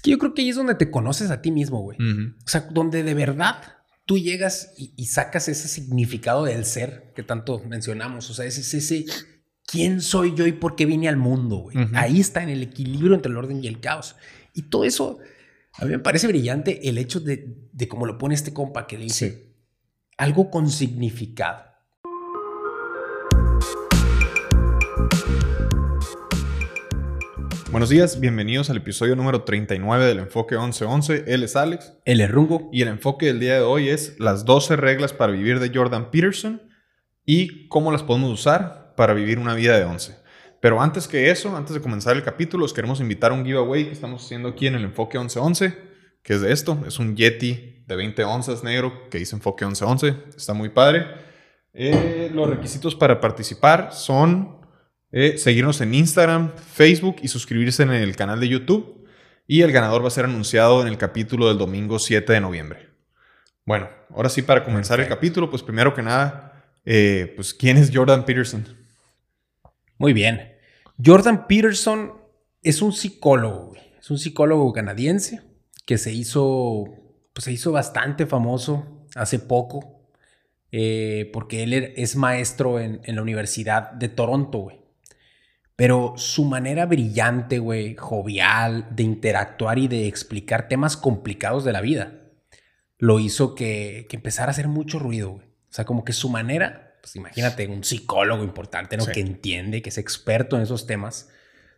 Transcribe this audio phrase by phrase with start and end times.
[0.00, 1.98] Es que yo creo que ahí es donde te conoces a ti mismo, güey.
[2.00, 3.60] O sea, donde de verdad
[4.06, 8.30] tú llegas y, sacas ese significado del ser que tanto mencionamos.
[8.30, 9.04] O sea, ese, ese,
[9.66, 11.76] quién soy yo y por qué vine al mundo, güey.
[11.92, 14.16] Ahí está en el equilibrio entre el orden y el caos.
[14.54, 15.18] Y todo eso,
[15.74, 18.96] a mí me parece brillante el hecho de, de cómo lo pone este compa que
[18.96, 19.52] dice
[20.16, 21.69] algo con significado.
[27.70, 31.22] Buenos días, bienvenidos al episodio número 39 del Enfoque 1111.
[31.28, 31.92] Él es Alex.
[32.04, 32.68] Él es Rungo.
[32.72, 36.10] Y el enfoque del día de hoy es las 12 reglas para vivir de Jordan
[36.10, 36.60] Peterson
[37.24, 40.16] y cómo las podemos usar para vivir una vida de 11.
[40.60, 43.84] Pero antes que eso, antes de comenzar el capítulo, os queremos invitar a un giveaway
[43.84, 45.78] que estamos haciendo aquí en el Enfoque 1111,
[46.24, 46.76] que es de esto.
[46.88, 50.16] Es un Yeti de 20 onzas negro que dice Enfoque 1111.
[50.36, 51.06] Está muy padre.
[51.72, 54.59] Eh, los requisitos para participar son
[55.12, 59.06] eh, seguirnos en Instagram, Facebook y suscribirse en el canal de YouTube.
[59.46, 62.90] Y el ganador va a ser anunciado en el capítulo del domingo 7 de noviembre.
[63.66, 67.90] Bueno, ahora sí, para comenzar el capítulo, pues primero que nada, eh, pues ¿quién es
[67.92, 68.64] Jordan Peterson?
[69.98, 70.52] Muy bien.
[71.04, 72.12] Jordan Peterson
[72.62, 75.40] es un psicólogo, es un psicólogo canadiense
[75.84, 76.84] que se hizo,
[77.32, 80.08] pues se hizo bastante famoso hace poco,
[80.70, 84.79] eh, porque él es maestro en, en la Universidad de Toronto, güey.
[85.80, 91.80] Pero su manera brillante, güey, jovial, de interactuar y de explicar temas complicados de la
[91.80, 92.20] vida,
[92.98, 95.46] lo hizo que, empezara a hacer mucho ruido, güey.
[95.46, 99.06] O sea, como que su manera, pues imagínate, un psicólogo importante, ¿no?
[99.06, 101.30] Que entiende, que es experto en esos temas,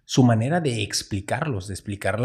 [0.05, 2.19] su manera de explicarlos, de explicar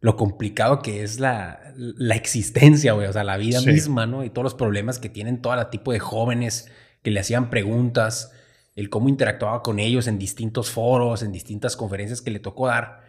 [0.00, 1.72] lo complicado que es la,
[2.16, 4.24] existencia, güey, o sea, la vida misma, ¿no?
[4.24, 6.68] Y todos los problemas que tienen todo tipo de jóvenes
[7.04, 8.32] que le hacían preguntas
[8.74, 13.02] el cómo interactuaba con ellos en distintos foros, en distintas conferencias que le tocó dar,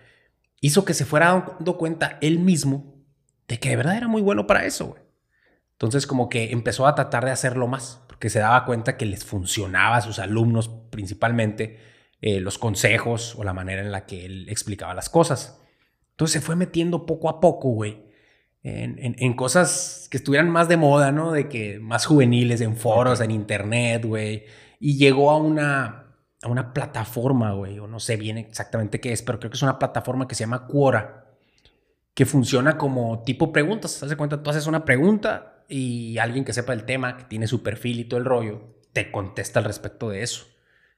[0.61, 2.95] hizo que se fuera dando cuenta él mismo
[3.47, 4.95] de que de verdad era muy bueno para eso.
[5.73, 9.25] Entonces como que empezó a tratar de hacerlo más, porque se daba cuenta que les
[9.25, 11.79] funcionaba a sus alumnos principalmente
[12.21, 15.61] eh, los consejos o la manera en la que él explicaba las cosas.
[16.11, 18.05] Entonces se fue metiendo poco a poco, güey,
[18.63, 21.31] en, en, cosas que estuvieran más de moda, ¿no?
[21.31, 24.45] De que más juveniles, en foros, en internet, güey
[24.79, 26.05] y llegó a una,
[26.41, 29.63] a una plataforma, güey, o no sé bien exactamente qué es, pero creo que es
[29.63, 31.25] una plataforma que se llama Quora,
[32.13, 34.01] que funciona como tipo preguntas.
[34.01, 37.47] Haz de cuenta, tú haces una pregunta y alguien que sepa el tema, que tiene
[37.47, 40.45] su perfil y todo el rollo, te contesta al respecto de eso.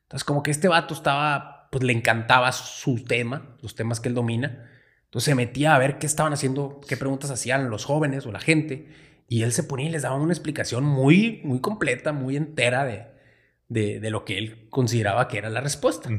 [0.04, 4.16] Entonces, como que este vato estaba, pues le encantaba su tema, los temas que él
[4.16, 4.70] domina.
[5.06, 8.40] Entonces se metía a ver qué estaban haciendo, qué preguntas hacían los jóvenes o la
[8.40, 8.88] gente.
[9.28, 13.08] Y él se ponía y les daba una explicación muy, muy completa, muy entera de,
[13.68, 16.10] de, lo que él consideraba que era la respuesta.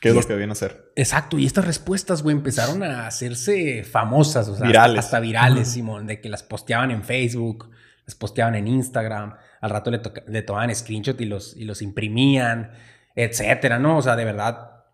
[0.00, 0.92] ¿Qué es lo que debían hacer?
[0.96, 5.04] Exacto, y estas respuestas, güey, empezaron a hacerse famosas, o sea, virales.
[5.04, 7.70] Hasta, virales, Simón, de que las posteaban en Facebook,
[8.04, 12.72] las posteaban en Instagram, al rato le, le tomaban screenshot y los, y los imprimían,
[13.14, 13.98] etcétera, ¿no?
[13.98, 14.84] O sea, de verdad,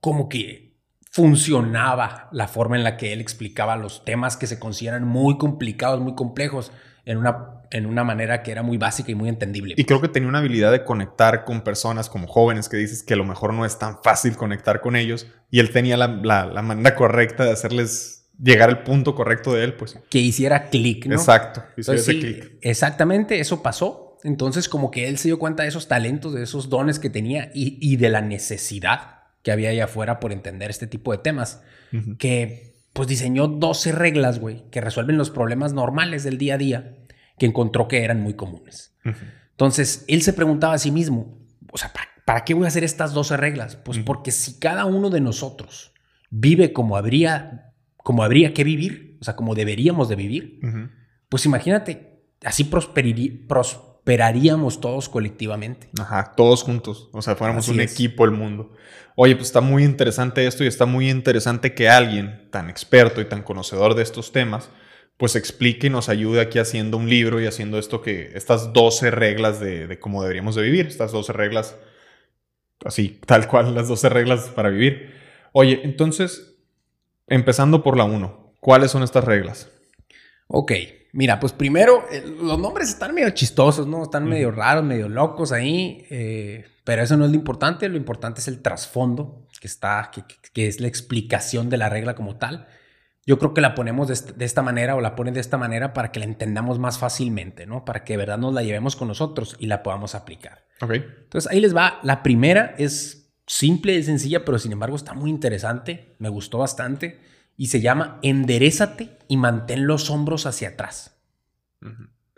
[0.00, 0.76] como que
[1.10, 6.00] funcionaba la forma en la que él explicaba los temas que se consideran muy complicados,
[6.00, 6.72] muy complejos,
[7.08, 9.74] en una en una manera que era muy básica y muy entendible.
[9.76, 13.14] Y creo que tenía una habilidad de conectar con personas como jóvenes que dices que
[13.14, 16.94] a lo mejor no es tan fácil conectar con ellos y él tenía la, manera
[16.94, 19.98] correcta de hacerles llegar al punto correcto de él, pues.
[20.08, 21.16] Que hiciera clic, ¿no?
[21.16, 22.52] Exacto, hiciera ese clic.
[22.62, 24.18] Exactamente, eso pasó.
[24.24, 27.50] Entonces como que él se dio cuenta de esos talentos, de esos dones que tenía
[27.54, 31.62] y, de la necesidad que había allá afuera por entender este tipo de temas.
[32.18, 32.67] Que
[32.98, 36.96] pues diseñó 12 reglas, güey, que resuelven los problemas normales del día a día
[37.38, 38.92] que encontró que eran muy comunes.
[39.52, 41.38] Entonces, él se preguntaba a sí mismo,
[41.70, 41.92] o sea,
[42.24, 43.76] ¿para, qué voy a hacer estas 12 reglas?
[43.76, 45.92] Pues porque si cada uno de nosotros
[46.30, 50.58] vive como habría, como habría que vivir, o sea, como deberíamos de vivir,
[51.28, 52.64] pues imagínate, así
[54.80, 55.88] todos colectivamente.
[55.98, 58.72] Ajá, todos juntos, o sea, fuéramos un equipo el mundo.
[59.16, 63.24] Oye, pues está muy interesante esto y está muy interesante que alguien tan experto y
[63.24, 64.70] tan conocedor de estos temas,
[65.16, 69.10] pues explique y nos ayude aquí haciendo un libro y haciendo esto que, estas 12
[69.10, 71.76] reglas de, cómo deberíamos de vivir, estas 12 reglas,
[72.84, 75.12] así, tal cual, las 12 reglas para vivir.
[75.52, 76.54] Oye, entonces,
[77.26, 79.68] empezando por la 1, ¿cuáles son estas reglas?
[80.46, 80.72] Ok,
[81.12, 84.04] mira, pues primero, eh, los nombres están medio chistosos, ¿no?
[84.04, 88.40] Están medio raros, medio locos ahí, eh, pero eso no es lo importante, lo importante
[88.40, 92.66] es el trasfondo, que está, que, que es la explicación de la regla como tal
[93.28, 96.10] yo creo que la ponemos de, esta manera o la ponen de esta manera para
[96.12, 97.84] que la entendamos más fácilmente, ¿no?
[97.84, 100.64] Para que de verdad nos la llevemos con nosotros y la podamos aplicar.
[100.80, 100.92] Ok.
[100.92, 102.00] Entonces ahí les va.
[102.02, 106.16] La primera es simple y sencilla, pero sin embargo está muy interesante.
[106.18, 107.20] Me gustó bastante
[107.58, 111.20] y se llama enderezate y mantén los hombros hacia atrás.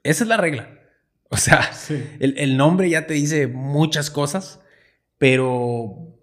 [0.02, 0.80] Esa es la regla.
[1.28, 1.70] O sea,
[2.18, 4.60] el, el, nombre ya te dice muchas cosas,
[5.18, 6.18] pero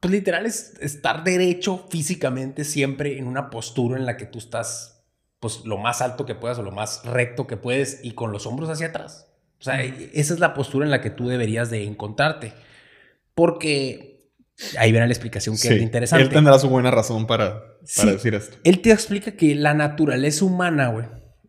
[0.00, 5.04] pues literal es estar derecho físicamente siempre en una postura en la que tú estás
[5.40, 8.46] pues lo más alto que puedas o lo más recto que puedes y con los
[8.46, 9.28] hombros hacia atrás.
[9.60, 12.52] O sea, esa es la postura en la que tú deberías de encontrarte.
[13.34, 14.11] Porque
[14.78, 16.24] ahí viene la explicación que es interesante.
[16.24, 17.62] Él tendrá su buena razón para,
[18.04, 18.56] decir esto.
[18.64, 21.06] Él te explica que la naturaleza humana, güey,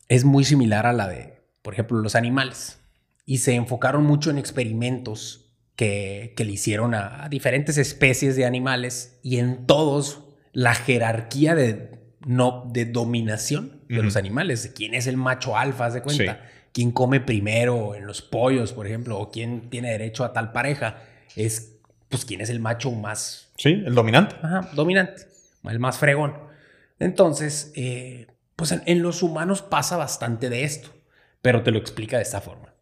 [0.10, 2.80] es muy similar a la de, por ejemplo, los animales.
[3.25, 5.44] Y se enfocaron mucho en experimentos
[5.75, 11.92] que, le hicieron a, diferentes especies de animales y en todos la jerarquía de,
[12.25, 17.21] no, de dominación de los animales, quién es el macho alfa, de cuenta, quién come
[17.21, 21.04] primero en los pollos, por ejemplo, o quién tiene derecho a tal pareja,
[21.36, 21.73] es
[22.13, 23.51] pues quién es el macho más...
[23.57, 24.36] Sí, el dominante.
[24.44, 25.25] Ajá, dominante,
[25.63, 26.36] el más fregón.
[27.00, 30.94] Entonces, eh, pues en los humanos pasa bastante de esto,
[31.42, 32.75] pero te lo explica de esta forma.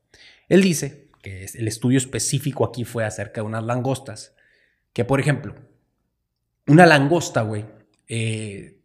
[0.49, 4.35] Él dice que el estudio específico aquí fue acerca de unas langostas.
[4.91, 5.55] Que, por ejemplo,
[6.67, 7.63] una langosta, güey,
[8.09, 8.81] eh,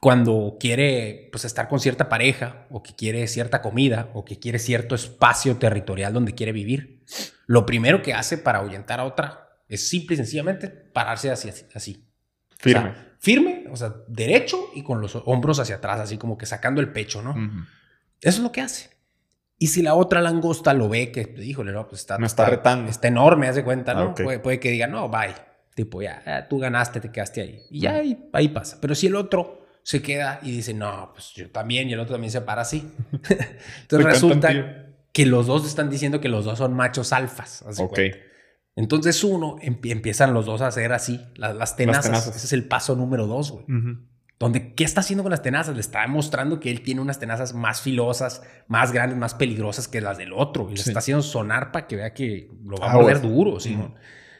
[0.00, 4.58] cuando quiere pues, estar con cierta pareja, o que quiere cierta comida, o que quiere
[4.58, 7.04] cierto espacio territorial donde quiere vivir,
[7.46, 11.50] lo primero que hace para ahuyentar a otra es simple y sencillamente pararse así.
[11.74, 12.04] así.
[12.56, 12.92] Firme.
[13.20, 16.90] firme, o sea, derecho y con los hombros hacia atrás, así como que sacando el
[16.90, 17.34] pecho, ¿no?
[18.20, 18.90] Eso es lo que hace.
[19.58, 22.90] Y si la otra langosta lo ve, que, híjole, no, pues está, Me está, retando.
[22.90, 24.14] Está enorme, haz de cuenta, ¿no?
[24.14, 25.34] Puede, que diga, no, bye.
[25.74, 27.62] Tipo, ya, tú ganaste, te quedaste ahí.
[27.70, 28.78] Y ya ahí, ahí, pasa.
[28.80, 32.14] Pero si el otro se queda y dice, no, pues yo también, y el otro
[32.14, 32.90] también se para así.
[33.82, 37.64] Entonces resulta que los dos están diciendo que los dos son machos alfas.
[37.78, 37.98] Ok.
[38.78, 42.28] Entonces uno empiezan los dos a hacer así, las, tenazas.
[42.28, 43.64] Ese es el paso número dos, güey.
[44.38, 45.74] Donde, ¿qué está haciendo con las tenazas?
[45.74, 50.00] Le está demostrando que él tiene unas tenazas más filosas, más grandes, más peligrosas que
[50.00, 50.70] las del otro.
[50.70, 53.58] Y le está haciendo sonar para que vea que lo va a ah, morder duro,
[53.58, 53.76] ¿sí?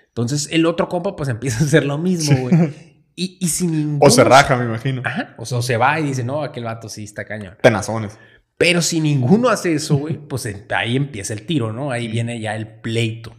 [0.07, 2.89] Entonces, el otro compa, pues empieza a hacer lo mismo, güey.
[3.21, 5.03] Y, y sin O se raja, me imagino.
[5.05, 5.35] Ajá.
[5.39, 7.57] O sea, se va y dice, no, aquel vato sí está cañón.
[7.61, 8.17] Tenazones.
[8.57, 11.91] Pero si ninguno hace eso, güey, pues ahí empieza el tiro, ¿no?
[11.91, 13.35] Ahí viene ya el pleito.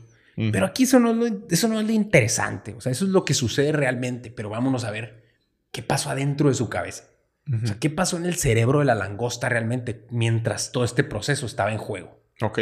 [0.52, 2.74] Pero aquí eso no, es lo, eso no es lo interesante.
[2.74, 4.32] O sea, eso es lo que sucede realmente.
[4.32, 5.26] Pero vámonos a ver
[5.72, 7.06] qué pasó adentro de su cabeza.
[7.52, 11.46] O sea, qué pasó en el cerebro de la langosta realmente mientras todo este proceso
[11.46, 12.24] estaba en juego.
[12.42, 12.60] Ok.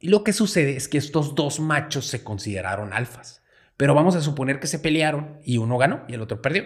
[0.00, 3.42] Y lo que sucede es que estos dos machos se consideraron alfas.
[3.76, 6.64] Pero vamos a suponer que se pelearon y uno ganó y el otro perdió.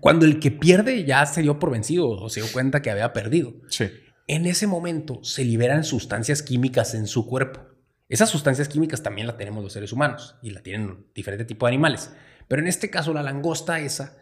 [0.00, 3.12] Cuando el que pierde ya se dio por vencido o se dio cuenta que había
[3.12, 3.54] perdido.
[3.68, 3.90] Sí.
[4.26, 7.75] En ese momento se liberan sustancias químicas en su cuerpo.
[8.08, 11.74] Esas sustancias químicas también las tenemos los seres humanos y la tienen diferentes tipos de
[11.74, 12.12] animales.
[12.48, 14.16] Pero en este caso la langosta esa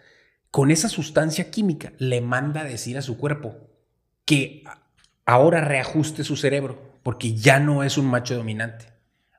[0.55, 3.57] con esa sustancia química le manda a decir a su cuerpo
[4.25, 4.63] que
[5.27, 8.87] ahora reajuste su cerebro, porque ya no es un macho dominante,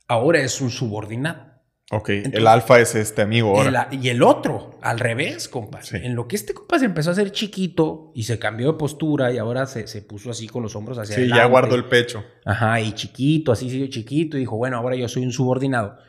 [0.10, 1.55] ahora es un subordinado.
[1.92, 3.90] Ok, el alfa es este amigo ahora.
[3.92, 5.82] y el otro, al revés, compa.
[5.94, 9.32] En lo que este compa se empezó a hacer chiquito y se cambió de postura
[9.32, 11.36] y ahora se, puso así con los hombros hacia adelante.
[11.36, 12.26] Sí, ya guardó el pecho.
[12.44, 16.00] Ajá, y chiquito, así siguió chiquito y dijo, bueno, ahora yo soy un subordinado.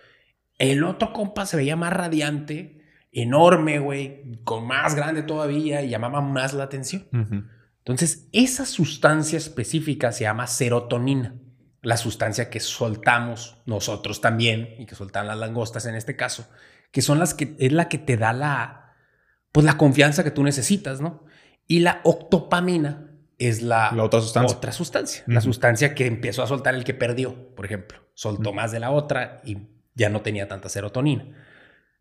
[0.58, 2.80] El otro compa se veía más radiante,
[3.12, 7.06] enorme, güey, con más grande todavía y llamaba más la atención.
[7.78, 11.34] Entonces, esa sustancia específica se llama serotonina,
[11.86, 16.48] la sustancia que soltamos nosotros también y que soltan las langostas en este caso,
[16.90, 18.94] que son las que es la que te da la
[19.52, 21.24] pues la confianza que tú necesitas, ¿no?
[21.66, 24.56] Y la octopamina es la, otra sustancia.
[24.56, 28.72] Otra sustancia, la sustancia que empezó a soltar el que perdió, por ejemplo, soltó más
[28.72, 29.58] de la otra y
[29.94, 31.24] ya no tenía tanta serotonina.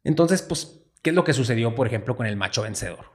[0.04, 3.12] Entonces, pues ¿Qué es lo que sucedió, por ejemplo, con el macho vencedor?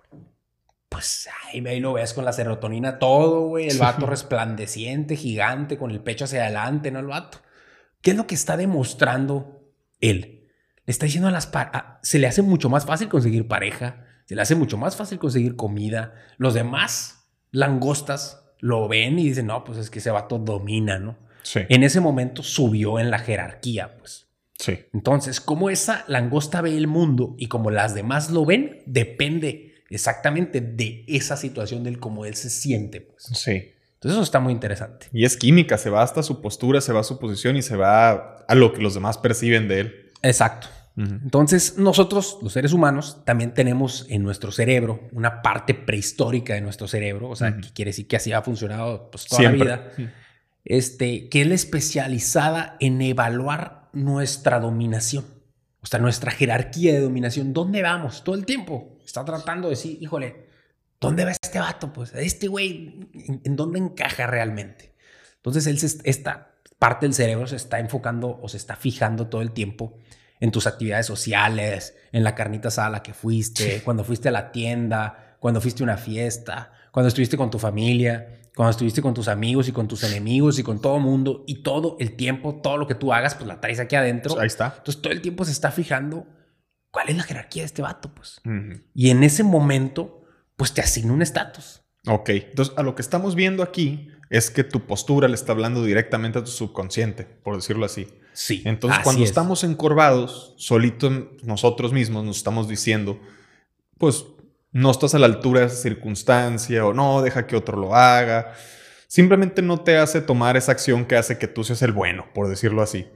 [0.91, 3.69] Pues ahí, lo ves con la serotonina todo, güey.
[3.69, 6.99] El vato resplandeciente, gigante, con el pecho hacia adelante, ¿no?
[6.99, 7.39] El vato.
[8.03, 10.49] ¿Qué es lo que está demostrando él?
[10.85, 11.49] Le está diciendo a las...
[12.03, 15.55] se le hace mucho más fácil conseguir pareja, se le hace mucho más fácil conseguir
[15.55, 16.15] comida.
[16.39, 21.17] Los demás langostas lo ven y dicen, no, pues es que ese vato domina, ¿no?
[21.43, 21.61] Sí.
[21.69, 24.27] En ese momento subió en la jerarquía, pues.
[24.59, 24.87] Sí.
[24.93, 30.61] Entonces, cómo esa langosta ve el mundo y como las demás lo ven, depende exactamente
[30.61, 33.01] de esa situación, del cómo él se siente.
[33.01, 33.25] Pues.
[33.35, 33.73] Sí.
[33.95, 35.09] Entonces, eso está muy interesante.
[35.13, 37.77] Y es química, se va hasta su postura, se va a su posición y se
[37.77, 40.11] va a lo que los demás perciben de él.
[40.23, 40.69] Exacto.
[40.97, 46.89] Entonces, nosotros, los seres humanos, también tenemos en nuestro cerebro una parte prehistórica de nuestro
[46.89, 49.93] cerebro, o sea, que quiere decir que así ha funcionado pues, toda la vida,
[50.65, 55.25] este, que es la especializada en evaluar nuestra dominación,
[55.81, 57.55] o sea, nuestra jerarquía de dominación.
[57.55, 58.23] ¿Dónde vamos?
[58.23, 58.99] Todo el tiempo.
[59.11, 60.47] Está tratando de decir, híjole,
[61.01, 61.93] ¿dónde va este vato?
[61.93, 63.11] Pues este güey,
[63.43, 64.95] ¿en, dónde encaja realmente?
[65.35, 69.51] Entonces, él esta parte del cerebro se está enfocando o se está fijando todo el
[69.51, 69.97] tiempo
[70.39, 74.33] en tus actividades sociales, en la carnita asada a la que fuiste, cuando fuiste a
[74.33, 79.13] la tienda, cuando fuiste a una fiesta, cuando estuviste con tu familia, cuando estuviste con
[79.13, 82.61] tus amigos y con tus enemigos y con todo el mundo y todo el tiempo,
[82.63, 84.39] todo lo que tú hagas, pues la traes aquí adentro.
[84.39, 84.75] Ahí está.
[84.79, 86.29] Entonces todo el tiempo se está fijando
[86.91, 88.41] cuál es la jerarquía de este vato, pues.
[88.95, 90.25] Y en ese momento,
[90.57, 91.83] pues te asigna un estatus.
[92.07, 95.85] Ok, entonces a lo que estamos viendo aquí es que tu postura le está hablando
[95.85, 98.09] directamente a tu subconsciente, por decirlo así.
[98.33, 98.63] Sí.
[98.65, 101.11] Entonces cuando estamos encorvados, solito
[101.43, 103.21] nosotros mismos nos estamos diciendo,
[103.99, 104.25] pues
[104.73, 108.55] no estás a la altura de esa circunstancia o no, deja que otro lo haga.
[109.09, 112.49] Simplemente no te hace tomar esa acción que hace que tú seas el bueno, por
[112.49, 113.09] decirlo así.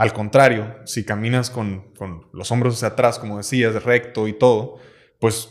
[0.00, 1.92] Al contrario, si caminas con,
[2.32, 4.78] los hombros hacia atrás, como decías, recto y todo,
[5.18, 5.50] pues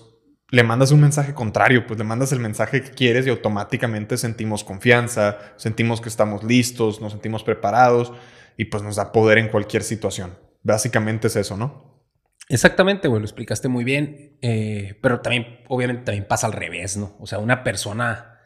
[0.50, 4.64] le mandas un mensaje contrario, pues le mandas el mensaje que quieres y automáticamente sentimos
[4.64, 8.12] confianza, sentimos que estamos listos, nos sentimos preparados
[8.58, 10.36] y pues nos da poder en cualquier situación.
[10.64, 12.02] Básicamente es eso, ¿no?
[12.48, 17.16] Exactamente, güey, lo explicaste muy bien, eh, pero también, obviamente, también pasa al revés, ¿no?
[17.20, 18.39] O sea, una persona,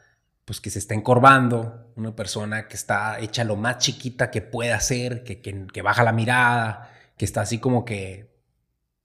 [0.46, 4.74] pues que se está encorvando, una persona que está hecha lo más chiquita que puede
[4.74, 8.34] hacer, que, que, baja la mirada, que está así como que,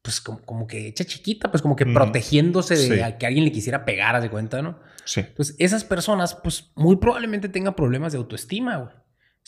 [0.02, 4.16] pues como, que hecha chiquita, pues como que protegiéndose de que alguien le quisiera pegar,
[4.16, 4.80] haz de cuenta, ¿no?
[5.04, 5.21] Sí.
[5.21, 8.95] Entonces, esas personas, pues muy probablemente tengan problemas de autoestima, güey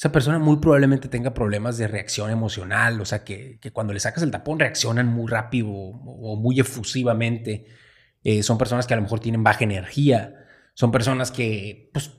[0.00, 4.22] esa persona muy probablemente tenga problemas de reacción emocional, o sea, que, cuando le sacas
[4.22, 7.66] el tapón reaccionan muy rápido o, muy efusivamente.
[8.24, 10.39] Eh, son personas que a lo mejor tienen baja energía,
[10.74, 12.10] son personas que pues,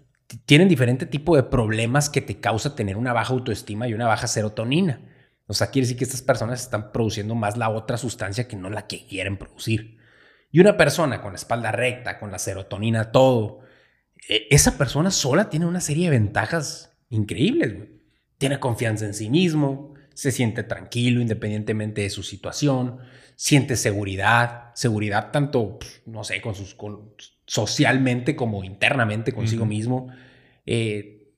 [0.45, 4.27] tienen diferente tipo de problemas que te causa tener una baja autoestima y una baja
[4.27, 5.01] serotonina.
[5.47, 8.69] O sea, quiere decir que estas personas están produciendo más la otra sustancia que no
[8.69, 9.97] la que quieren producir.
[10.51, 13.59] Y una persona con la espalda recta, con la serotonina, todo,
[14.29, 17.89] e, esa persona sola tiene una serie de ventajas increíbles.
[18.37, 22.99] Tiene confianza en sí mismo, se siente tranquilo independientemente de su situación,
[23.35, 26.75] siente seguridad, seguridad tanto, pues, no sé, con sus,
[27.51, 30.07] socialmente como internamente consigo mismo.
[30.65, 31.33] Eh,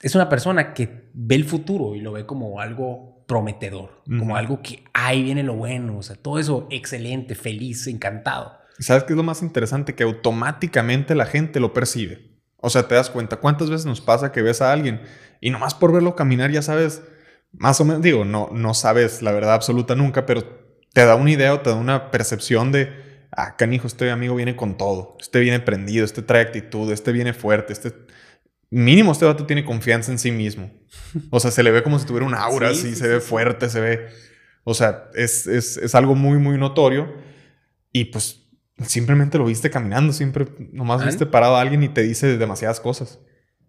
[0.00, 4.62] es una persona que ve el futuro y lo ve como algo prometedor, como algo
[4.62, 8.56] que ahí viene lo bueno, o sea, todo eso excelente, feliz, encantado.
[8.78, 9.94] ¿Sabes qué es lo más interesante?
[9.94, 12.40] Que automáticamente la gente lo percibe.
[12.56, 15.02] O sea, te das cuenta, ¿cuántas veces nos pasa que ves a alguien
[15.38, 17.02] y nomás por verlo caminar ya sabes,
[17.52, 20.44] más o menos, digo, no, no sabes la verdad absoluta nunca, pero
[20.94, 24.56] te da una idea o te da una percepción de, ah, canijo, este amigo viene
[24.56, 27.92] con todo, este viene prendido, este trae actitud, este viene fuerte, este...
[28.70, 30.70] Mínimo este vato tiene confianza en sí mismo.
[31.30, 33.80] O sea, se le ve como si tuviera un aura, sí, se ve fuerte, se
[33.80, 34.08] ve...
[34.64, 37.14] O sea, es, es, es algo muy, muy notorio.
[37.92, 38.48] Y pues
[38.84, 43.18] Simplemente lo viste caminando, siempre nomás viste parado a alguien y te dice demasiadas cosas.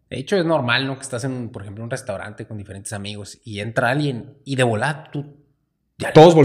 [0.08, 0.96] De hecho, es normal, ¿no?
[0.98, 4.64] Que estás en, por ejemplo, un restaurante con diferentes amigos y entra alguien y de
[4.64, 5.36] volada tú
[5.98, 6.42] ya todos lo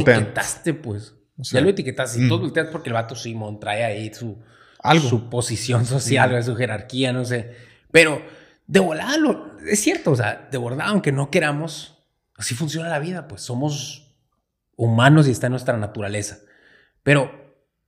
[1.37, 2.25] ya lo etiquetaste.
[2.25, 2.45] Y todos mm.
[2.45, 4.39] volteas porque el vato Simón trae ahí su,
[4.81, 5.09] Algo.
[5.09, 7.55] su posición social, su jerarquía, no sé.
[7.91, 8.23] Pero
[8.67, 12.05] de volada lo, es cierto, o sea, de volada, aunque no queramos,
[12.37, 14.17] así funciona la vida, pues somos
[14.77, 16.39] humanos y está en nuestra naturaleza.
[17.03, 17.45] Pero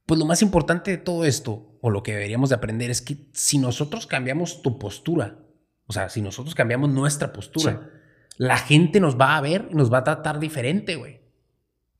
[0.06, 3.28] pues lo más importante de todo esto, o lo que deberíamos de aprender, es que
[3.32, 5.38] si nosotros cambiamos tu postura,
[5.86, 7.90] o sea, si nosotros cambiamos nuestra postura,
[8.38, 11.25] la gente nos va a ver y nos va a tratar diferente, güey.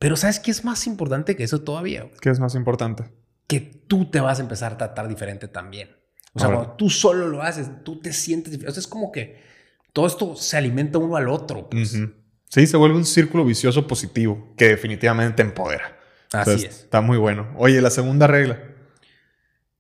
[0.06, 2.08] Pero ¿sabes qué es más importante que eso todavía?
[2.20, 3.10] ¿Qué es más importante?
[3.48, 5.96] Que tú te vas a empezar a tratar diferente también.
[6.32, 8.70] O sea, cuando tú solo lo haces, tú te sientes diferente.
[8.70, 9.42] O sea, es como que
[9.92, 11.68] todo esto se alimenta uno al otro.
[11.68, 11.98] Pues.
[12.48, 15.98] Sí, se vuelve un círculo vicioso positivo que definitivamente te empodera.
[16.32, 16.82] Así es.
[16.84, 17.52] Está muy bueno.
[17.56, 18.62] Oye, la segunda regla.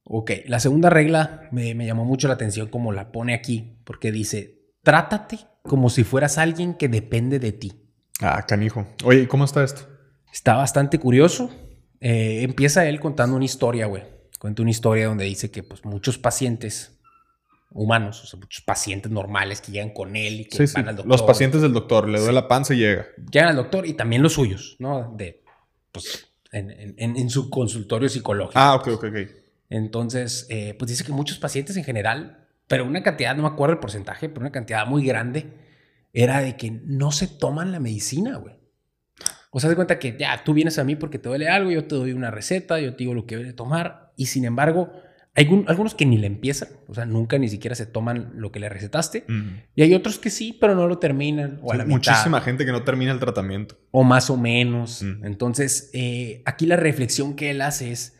[0.02, 4.72] Ok, la segunda regla me, llamó mucho la atención como la pone aquí, porque dice,
[4.82, 7.80] trátate como si fueras alguien que depende de ti.
[8.20, 8.88] Ah, canijo.
[9.04, 9.94] Oye, ¿y cómo está esto?
[10.36, 11.50] Está bastante curioso.
[11.98, 14.02] Eh, empieza él contando una historia, güey.
[14.38, 17.00] Cuenta una historia donde dice que pues, muchos pacientes
[17.70, 21.10] humanos, o sea, muchos pacientes normales que llegan con él y que van al doctor.
[21.10, 23.06] Los pacientes del doctor, le duele la panza y llega.
[23.32, 25.14] Llegan al doctor y también los suyos, ¿no?
[25.16, 25.42] De,
[25.90, 28.58] pues, en, su consultorio psicológico.
[28.58, 29.16] Ah, ok, ok, ok.
[29.70, 33.72] Entonces, eh, pues dice que muchos pacientes en general, pero una cantidad, no me acuerdo
[33.72, 35.46] el porcentaje, pero una cantidad muy grande,
[36.12, 38.55] era de que no se toman la medicina, güey.
[39.50, 41.84] O sea, de cuenta que ya tú vienes a mí porque te duele algo, yo
[41.84, 44.92] te doy una receta, yo te digo lo que debes tomar, y sin embargo,
[45.34, 48.58] hay algunos que ni le empiezan, o sea, nunca ni siquiera se toman lo que
[48.58, 49.26] le recetaste.
[49.74, 51.60] Y hay otros que sí, pero no lo terminan.
[51.62, 53.78] O muchísima gente que no termina el tratamiento.
[53.90, 55.02] O más o menos.
[55.02, 58.16] Entonces, eh, aquí la reflexión que él hace es,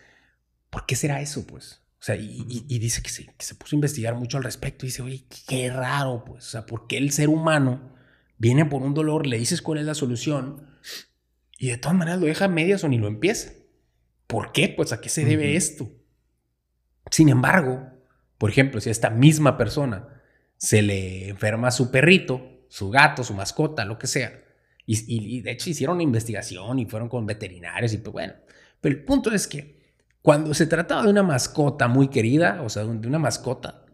[0.68, 1.80] ¿por qué será eso, pues?
[1.98, 4.84] O sea, y, dice que se, que se, puso a investigar mucho al respecto.
[4.84, 6.46] Y dice, oye, qué raro, pues.
[6.46, 7.96] O sea, ¿por qué el ser humano
[8.36, 10.66] viene por un dolor, le dices cuál es la solución
[11.58, 13.52] y de todas maneras lo deja a medias o ni lo empieza?
[14.26, 14.68] ¿Por qué?
[14.68, 15.90] Pues a qué se debe esto.
[17.10, 17.86] Sin embargo,
[18.38, 20.22] por ejemplo, si a esta misma persona
[20.56, 24.42] se le enferma su perrito, su gato, su mascota, lo que sea,
[24.88, 28.34] y, de hecho hicieron una investigación y fueron con veterinarios y pues bueno,
[28.80, 29.76] pero el punto es que
[30.22, 33.84] cuando se trataba de una mascota muy querida, o sea, de una mascota,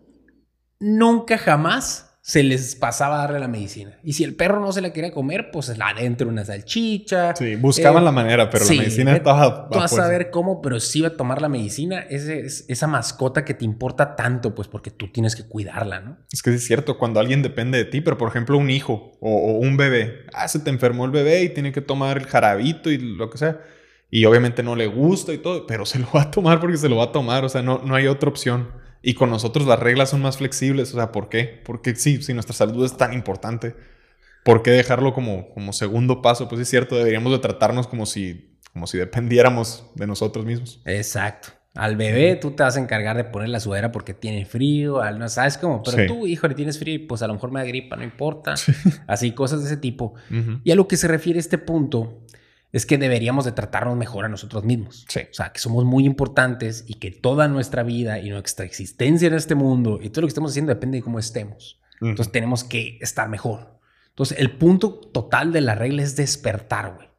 [0.79, 3.99] nunca jamás se les pasaba a darle la medicina.
[4.05, 7.35] Y si el perro no se la quería comer, pues la adentro una salchicha.
[7.35, 9.69] Sí, buscaban eh, la manera, pero la medicina estaba...
[9.69, 11.99] Tú vas a saber cómo, pero sí va a tomar la medicina.
[11.99, 16.17] Ese, es, esa mascota que te importa tanto, pues porque tú tienes que cuidarla, ¿no?
[16.31, 19.59] Es que es cierto, cuando alguien depende de ti, pero por ejemplo un hijo o,
[19.59, 20.27] un bebé.
[20.33, 23.39] Ah, se te enfermó el bebé y tiene que tomar el jarabito y lo que
[23.39, 23.59] sea.
[24.11, 26.89] Y obviamente no le gusta y todo, pero se lo va a tomar porque se
[26.89, 27.45] lo va a tomar.
[27.45, 28.81] O sea, no, no hay otra opción.
[29.03, 30.93] Y con nosotros las reglas son más flexibles.
[30.93, 31.61] O sea, ¿por qué?
[31.65, 33.75] Porque sí, si nuestra salud es tan importante,
[34.45, 36.49] ¿por qué dejarlo como, como segundo paso?
[36.49, 40.81] Pues es cierto, deberíamos de tratarnos como si, como si dependiéramos de nosotros mismos.
[40.85, 41.49] Exacto.
[41.75, 45.19] Al bebé tú te vas a encargar de poner la sudadera porque tiene frío, al,
[45.19, 47.67] no sabes cómo, pero tú, hijo, le tienes frío, pues a lo mejor me da
[47.67, 48.55] gripa, no importa.
[49.07, 50.15] Así, cosas de ese tipo.
[50.65, 52.27] Y a lo que se refiere este punto
[52.73, 55.05] es que deberíamos de tratarnos mejor a nosotros mismos.
[55.09, 55.21] Sí.
[55.31, 59.35] O sea, que somos muy importantes y que toda nuestra vida y nuestra existencia en
[59.35, 61.81] este mundo y todo lo que estamos haciendo depende de cómo estemos.
[62.01, 63.79] Entonces tenemos que estar mejor.
[64.09, 67.13] Entonces el punto total de la regla es despertar, güey.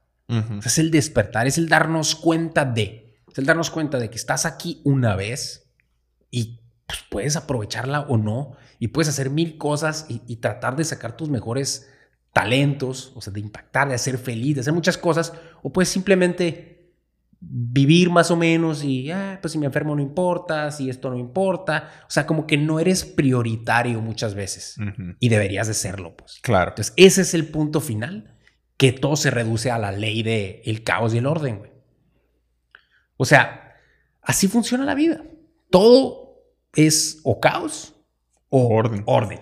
[0.66, 4.48] Es el despertar, es el darnos cuenta de, es el darnos cuenta de que estás
[4.48, 5.70] aquí una vez
[6.32, 10.86] y pues, puedes aprovecharla o no y puedes hacer mil cosas y, y tratar de
[10.86, 11.88] sacar tus mejores
[12.34, 16.74] talentos, o sea, de impactar, de hacer feliz, de hacer muchas cosas, o puedes simplemente
[17.40, 21.18] vivir más o menos y, ah, pues si me enfermo no importa, si esto no
[21.18, 24.78] importa, o sea, como que no eres prioritario muchas veces
[25.20, 26.40] y deberías de serlo, pues.
[26.42, 26.72] Claro.
[26.72, 28.36] Entonces, ese es el punto final,
[28.78, 31.72] que todo se reduce a la ley del el caos y el orden, güey.
[33.18, 33.76] O sea,
[34.22, 35.24] así funciona la vida.
[35.70, 36.42] Todo
[36.74, 37.94] es o caos
[38.50, 39.04] o orden.
[39.06, 39.40] orden.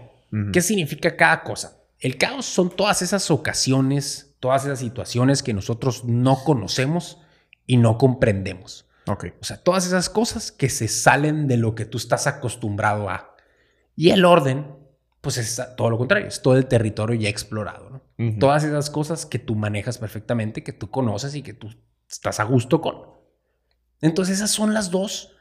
[0.51, 1.80] ¿Qué significa cada cosa?
[2.01, 7.19] El caos son todas esas ocasiones, todas esas situaciones que nosotros no conocemos
[7.67, 8.89] y no comprendemos.
[9.05, 9.33] Okay.
[9.39, 13.35] O sea, todas esas cosas que se salen de lo que tú estás acostumbrado a.
[13.95, 14.75] Y el orden,
[15.21, 17.89] pues es todo lo contrario, es todo el territorio ya explorado.
[18.17, 18.39] ¿no?
[18.39, 21.69] Todas esas cosas que tú manejas perfectamente, que tú conoces y que tú
[22.09, 23.11] estás a gusto con.
[24.01, 25.35] Entonces esas son las dos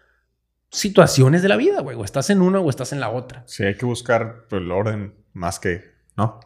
[0.71, 1.97] situaciones de la vida, güey.
[1.97, 3.45] O estás en una o estás en la otra.
[3.47, 6.00] Sí, hay que buscar el orden más que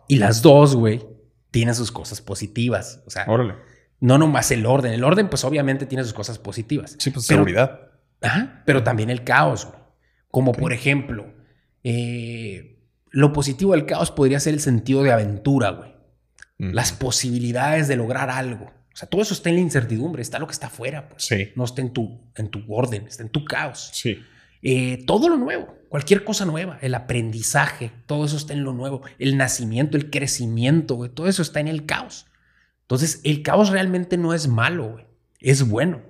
[0.08, 1.06] y las dos, güey,
[1.50, 3.02] tienen sus cosas positivas.
[3.06, 3.26] O sea,
[4.00, 4.92] no nomás el orden.
[4.92, 6.96] El orden, pues obviamente tiene sus cosas positivas.
[6.98, 7.80] Sí, pues seguridad.
[8.20, 9.78] Ajá, pero también el caos, güey.
[10.30, 11.32] Como por ejemplo,
[11.84, 15.94] eh, lo positivo del caos podría ser el sentido de aventura, güey.
[16.58, 18.66] Las posibilidades de lograr algo.
[18.66, 21.24] O sea, todo eso está en la incertidumbre, está lo que está afuera, pues.
[21.24, 21.50] Sí.
[21.56, 23.90] No está en tu, en tu orden, está en tu caos.
[23.92, 24.18] Sí.
[24.62, 29.02] Eh, todo lo nuevo, cualquier cosa nueva, el aprendizaje, todo eso está en lo nuevo,
[29.20, 32.26] el nacimiento, el crecimiento, todo eso está en el caos.
[32.80, 35.06] Entonces, el caos realmente no es malo,
[35.38, 36.02] es bueno.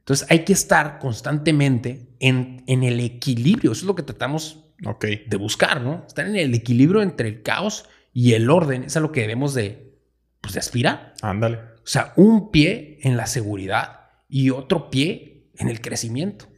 [0.00, 5.36] Entonces, hay que estar constantemente en, en el equilibrio, eso es lo que tratamos de
[5.36, 6.04] buscar, ¿no?
[6.08, 9.54] Estar en el equilibrio entre el caos y el orden, es a lo que debemos
[9.54, 10.00] de,
[10.40, 11.14] pues, de aspirar.
[11.22, 11.58] Ándale.
[11.58, 16.48] O sea, un pie en la seguridad y otro pie en el crecimiento.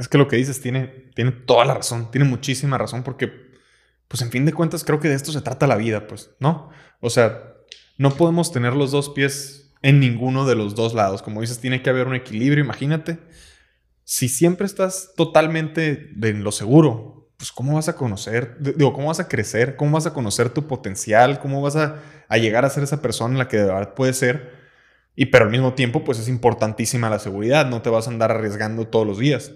[0.00, 3.30] Es que lo que dices tiene, tiene toda la razón, tiene muchísima razón, porque,
[4.08, 6.70] pues en fin de cuentas, creo que de esto se trata la vida, pues, ¿no?
[7.00, 7.56] O sea,
[7.98, 11.20] no podemos tener los dos pies en ninguno de los dos lados.
[11.20, 13.18] Como dices, tiene que haber un equilibrio, imagínate.
[14.02, 18.56] Si siempre estás totalmente en lo seguro, pues ¿cómo vas a conocer?
[18.60, 19.76] Digo, ¿cómo vas a crecer?
[19.76, 21.38] ¿Cómo vas a conocer tu potencial?
[21.38, 24.16] ¿Cómo vas a, a llegar a ser esa persona en la que de verdad puedes
[24.16, 24.54] ser?
[25.14, 28.30] Y pero al mismo tiempo, pues es importantísima la seguridad, no te vas a andar
[28.30, 29.52] arriesgando todos los días.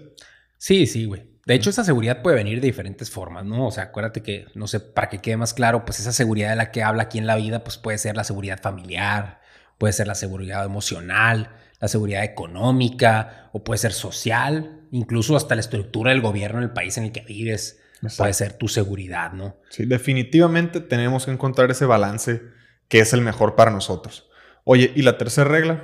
[0.59, 1.34] Sí, sí, güey.
[1.45, 3.67] De hecho, esa seguridad puede venir de diferentes formas, ¿no?
[3.67, 6.55] O sea, acuérdate que, no sé, para que quede más claro, pues esa seguridad de
[6.55, 9.41] la que habla aquí en la vida, pues puede ser la seguridad familiar,
[9.77, 15.61] puede ser la seguridad emocional, la seguridad económica, o puede ser social, incluso hasta la
[15.61, 17.79] estructura del gobierno en el país en el que vives,
[18.17, 19.57] puede ser tu seguridad, ¿no?
[19.69, 22.41] Sí, definitivamente tenemos que encontrar ese balance
[22.87, 24.27] que es el mejor para nosotros.
[24.63, 25.83] Oye, ¿y la tercera regla?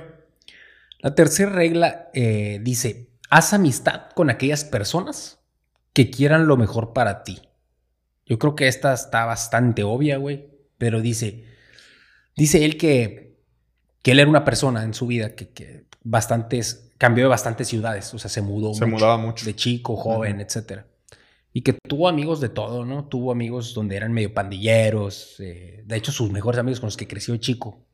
[0.98, 5.41] La tercera regla eh, dice, haz amistad con aquellas personas
[5.92, 7.40] que quieran lo mejor para ti.
[8.26, 10.48] Yo creo que esta está bastante obvia, güey.
[10.78, 11.44] Pero dice,
[12.36, 13.36] dice él que,
[14.02, 18.12] que él era una persona en su vida que, que bastantes, cambió de bastantes ciudades,
[18.14, 18.74] o sea, se mudó.
[18.74, 19.44] Se mudaba mucho.
[19.44, 20.86] De chico, joven, etcétera.
[21.52, 23.04] Y que tuvo amigos de todo, ¿no?
[23.04, 25.36] Tuvo amigos donde eran medio pandilleros.
[25.40, 27.84] eh, de hecho, sus mejores amigos con los que creció chico,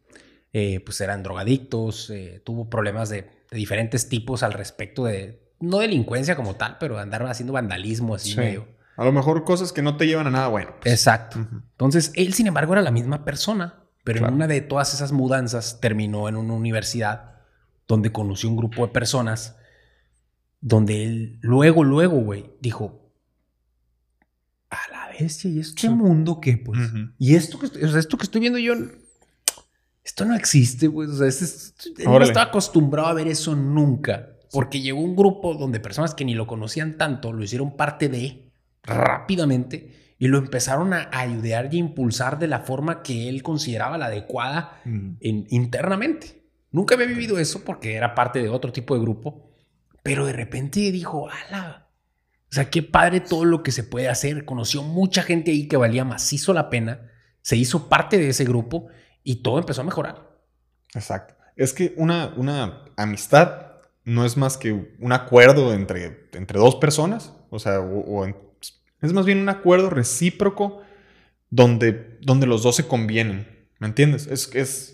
[0.52, 2.10] eh, pues eran drogadictos.
[2.10, 6.98] eh, tuvo problemas de, de diferentes tipos al respecto de, no delincuencia como tal, pero
[6.98, 8.36] andar haciendo vandalismo así Sí.
[8.38, 8.68] medio.
[8.96, 10.70] A lo mejor cosas que no te llevan a nada bueno.
[10.80, 10.92] pues.
[10.92, 11.38] Exacto.
[11.38, 14.30] Entonces, él, sin embargo, era la misma persona, pero Claro.
[14.32, 17.36] en una de todas esas mudanzas terminó en una universidad
[17.86, 19.56] donde conoció un grupo de personas
[20.60, 23.10] donde él luego, luego, güey, dijo,
[24.70, 25.88] a la bestia, ¿y este Sí.
[25.88, 26.78] mundo qué, pues?
[27.18, 28.74] Y esto que, estoy- o sea, esto que estoy viendo yo,
[30.04, 34.80] esto no existe, pues, o sea, este no estaba acostumbrado a ver eso nunca, porque
[34.80, 38.50] llegó un grupo donde personas que ni lo conocían tanto lo hicieron parte de
[38.82, 43.98] rápidamente y lo empezaron a ayudar y a impulsar de la forma que él consideraba
[43.98, 45.10] la adecuada Mm.
[45.20, 46.42] en- internamente.
[46.72, 49.50] Nunca había vivido eso porque era parte de otro tipo de grupo,
[50.02, 51.86] pero de repente dijo, ala,
[52.50, 54.44] o sea, qué padre todo lo que se puede hacer.
[54.44, 57.10] Conoció mucha gente ahí que valía macizo la pena,
[57.42, 58.88] se hizo parte de ese grupo
[59.22, 60.28] y todo empezó a mejorar.
[60.94, 61.34] Exacto.
[61.56, 63.67] Es que una, una amistad
[64.08, 67.32] no es más que un acuerdo entre, entre dos personas.
[67.50, 68.36] O sea, o- o en-
[69.02, 70.80] es más bien un acuerdo recíproco
[71.50, 73.46] donde, donde los dos se convienen.
[73.78, 74.26] ¿Me entiendes?
[74.26, 74.92] Es, es,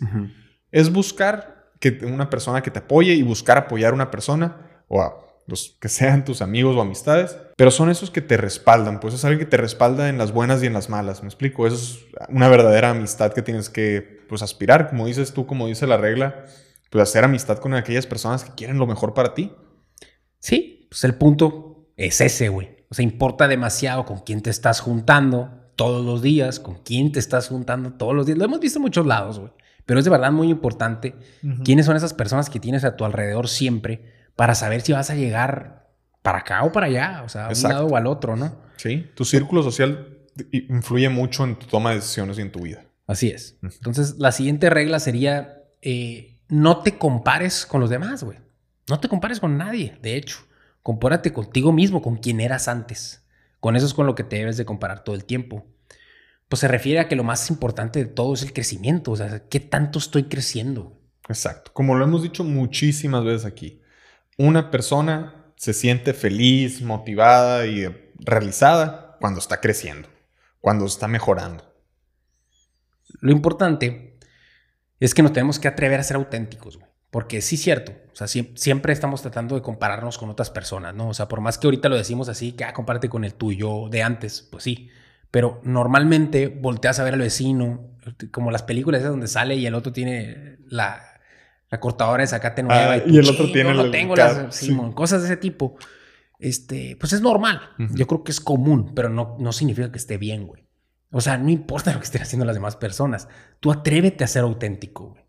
[0.70, 4.57] es buscar que una persona que te apoye y buscar apoyar a una persona
[4.88, 5.14] o a
[5.46, 9.24] los que sean tus amigos o amistades, pero son esos que te respaldan, pues es
[9.24, 11.66] alguien que te respalda en las buenas y en las malas, ¿me explico?
[11.66, 11.98] Eso es
[12.31, 16.46] una verdadera amistad que tienes que pues aspirar, como dices tú, como dice la regla,
[16.94, 19.50] pues hacer amistad con aquellas personas que quieren lo mejor para ti.
[20.38, 22.85] Sí, pues el punto es ese, güey.
[22.88, 27.18] O sea, importa demasiado con quién te estás juntando todos los días, con quién te
[27.18, 28.38] estás juntando todos los días.
[28.38, 29.50] Lo hemos visto en muchos lados, güey.
[29.85, 31.16] Pero es de verdad muy importante
[31.64, 35.16] quiénes son esas personas que tienes a tu alrededor siempre para saber si vas a
[35.16, 35.88] llegar
[36.22, 38.57] para acá o para allá, o sea, a un lado o al otro, ¿no?
[38.76, 40.20] Sí, tu círculo social
[40.52, 42.85] influye mucho en tu toma de decisiones y en tu vida.
[43.09, 43.59] Así es.
[43.62, 48.38] Entonces, la siguiente regla sería, eh, no te compares con los demás, güey.
[48.88, 50.38] No te compares con nadie, de hecho.
[50.83, 53.24] Compárate contigo mismo, con quien eras antes.
[53.61, 55.66] Con eso es con lo que te debes de comparar todo el tiempo.
[56.48, 59.12] Pues se refiere a que lo más importante de todo es el crecimiento.
[59.12, 61.00] O sea, ¿qué tanto estoy creciendo?
[61.28, 61.70] Exacto.
[61.72, 63.80] Como lo hemos dicho muchísimas veces aquí,
[64.37, 67.87] una persona se siente feliz, motivada y
[68.18, 70.09] realizada cuando está creciendo,
[70.61, 71.64] cuando está mejorando.
[73.20, 74.13] Lo importante
[75.04, 76.88] es que nos tenemos que atrever a ser auténticos, güey.
[77.10, 80.94] Porque sí es cierto, o sea, siem- siempre estamos tratando de compararnos con otras personas,
[80.94, 81.08] ¿no?
[81.08, 83.88] O sea, por más que ahorita lo decimos así, que ah, compárate con el tuyo
[83.88, 84.88] de antes, pues sí.
[85.30, 87.90] Pero normalmente volteas a ver al vecino,
[88.32, 91.00] como las películas esas donde sale y el otro tiene la,
[91.70, 94.14] la cortadora de zacate nueva Ah, tú, y el otro "Chin, tiene no el tengo
[94.14, 94.66] carro", las, sí.
[94.66, 95.76] Simón, cosas de ese tipo.
[96.40, 97.60] Este, pues es normal.
[97.94, 100.63] Yo creo que es común, pero no, no significa que esté bien, güey.
[101.16, 103.29] O sea, no importa lo que estén haciendo las demás personas.
[103.61, 105.22] Tú atrévete a ser auténtico, güey.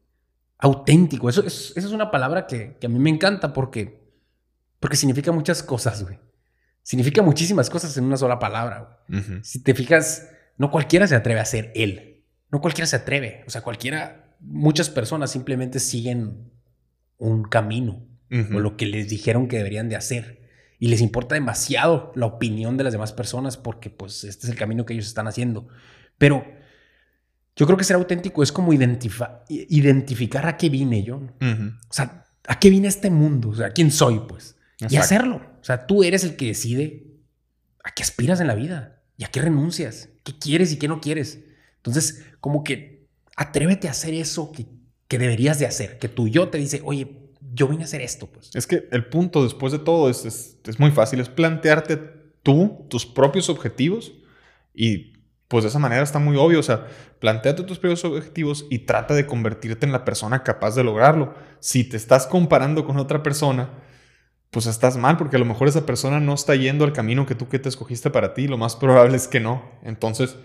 [0.57, 1.29] Auténtico.
[1.29, 4.09] Eso es, esa es una palabra que, que a mí me encanta porque,
[4.79, 6.19] porque significa muchas cosas, güey.
[6.81, 9.43] Significa muchísimas cosas en una sola palabra, güey.
[9.43, 12.23] Si te fijas, no cualquiera se atreve a ser él.
[12.51, 13.43] No cualquiera se atreve.
[13.45, 16.51] O sea, cualquiera, muchas personas simplemente siguen
[17.17, 20.44] un camino o lo que les dijeron que deberían de hacer.
[20.79, 24.57] Y les importa demasiado la opinión de las demás personas porque pues este es el
[24.57, 25.67] camino que ellos están haciendo.
[26.17, 26.45] Pero
[27.55, 31.17] yo creo que ser auténtico es como identificar a qué vine yo.
[31.17, 33.49] O sea, a qué vine a este mundo.
[33.49, 34.57] O sea, quién soy pues.
[34.89, 35.37] Y hacerlo.
[35.61, 37.07] O sea, tú eres el que decide
[37.83, 40.99] a qué aspiras en la vida y a qué renuncias, qué quieres y qué no
[40.99, 41.43] quieres.
[41.77, 43.07] Entonces, como que
[43.37, 44.65] atrévete a hacer eso que,
[45.07, 47.24] que deberías de hacer, que tu yo te dice, oye,
[47.55, 48.51] yo vine a hacer esto, pues.
[48.53, 51.97] Es que el punto después de todo es, es, es muy fácil, es plantearte
[52.43, 54.13] tú tus propios objetivos
[54.73, 55.13] y
[55.47, 56.87] pues de esa manera está muy obvio, o sea,
[57.19, 61.33] planteate tus propios objetivos y trata de convertirte en la persona capaz de lograrlo.
[61.59, 63.69] Si te estás comparando con otra persona,
[64.49, 67.35] pues estás mal porque a lo mejor esa persona no está yendo al camino que
[67.35, 69.63] tú que te escogiste para ti, lo más probable es que no.
[69.83, 70.35] Entonces,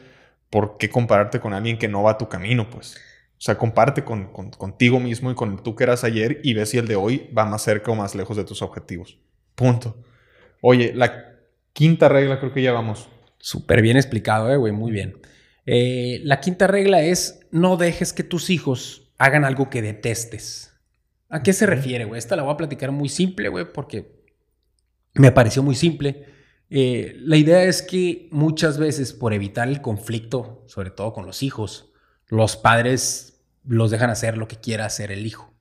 [0.51, 2.97] ¿por qué compararte con alguien que no va a tu camino, pues?
[3.41, 6.53] O sea, comparte con, con- contigo mismo y con el tú que eras ayer y
[6.53, 9.19] ve si el de hoy va más cerca o más lejos de tus objetivos.
[9.55, 9.97] Punto.
[10.61, 11.39] Oye, la
[11.73, 13.09] quinta regla creo que ya vamos.
[13.39, 15.23] Súper bien explicado, eh, güey, muy bien.
[15.65, 20.75] Eh, la quinta regla es no dejes que tus hijos hagan algo que detestes.
[21.31, 22.19] ¿A qué se refiere, güey?
[22.19, 24.21] Esta la voy a platicar muy simple, güey, porque
[25.15, 26.27] me pareció muy simple.
[26.69, 31.43] Eh, la idea es que muchas veces por evitar el conflicto, sobre todo con los
[31.43, 31.93] hijos,
[32.29, 33.30] los padres
[33.77, 35.55] los dejan hacer lo que quiera hacer el hijo.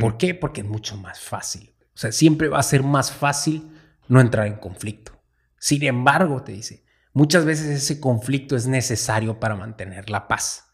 [0.00, 0.18] ¿Por Mm.
[0.18, 0.34] qué?
[0.34, 1.74] Porque es mucho más fácil.
[1.94, 3.70] O sea, siempre va a ser más fácil
[4.08, 5.12] no entrar en conflicto.
[5.58, 10.64] Sin embargo, te dice, muchas veces ese conflicto es necesario para mantener la paz.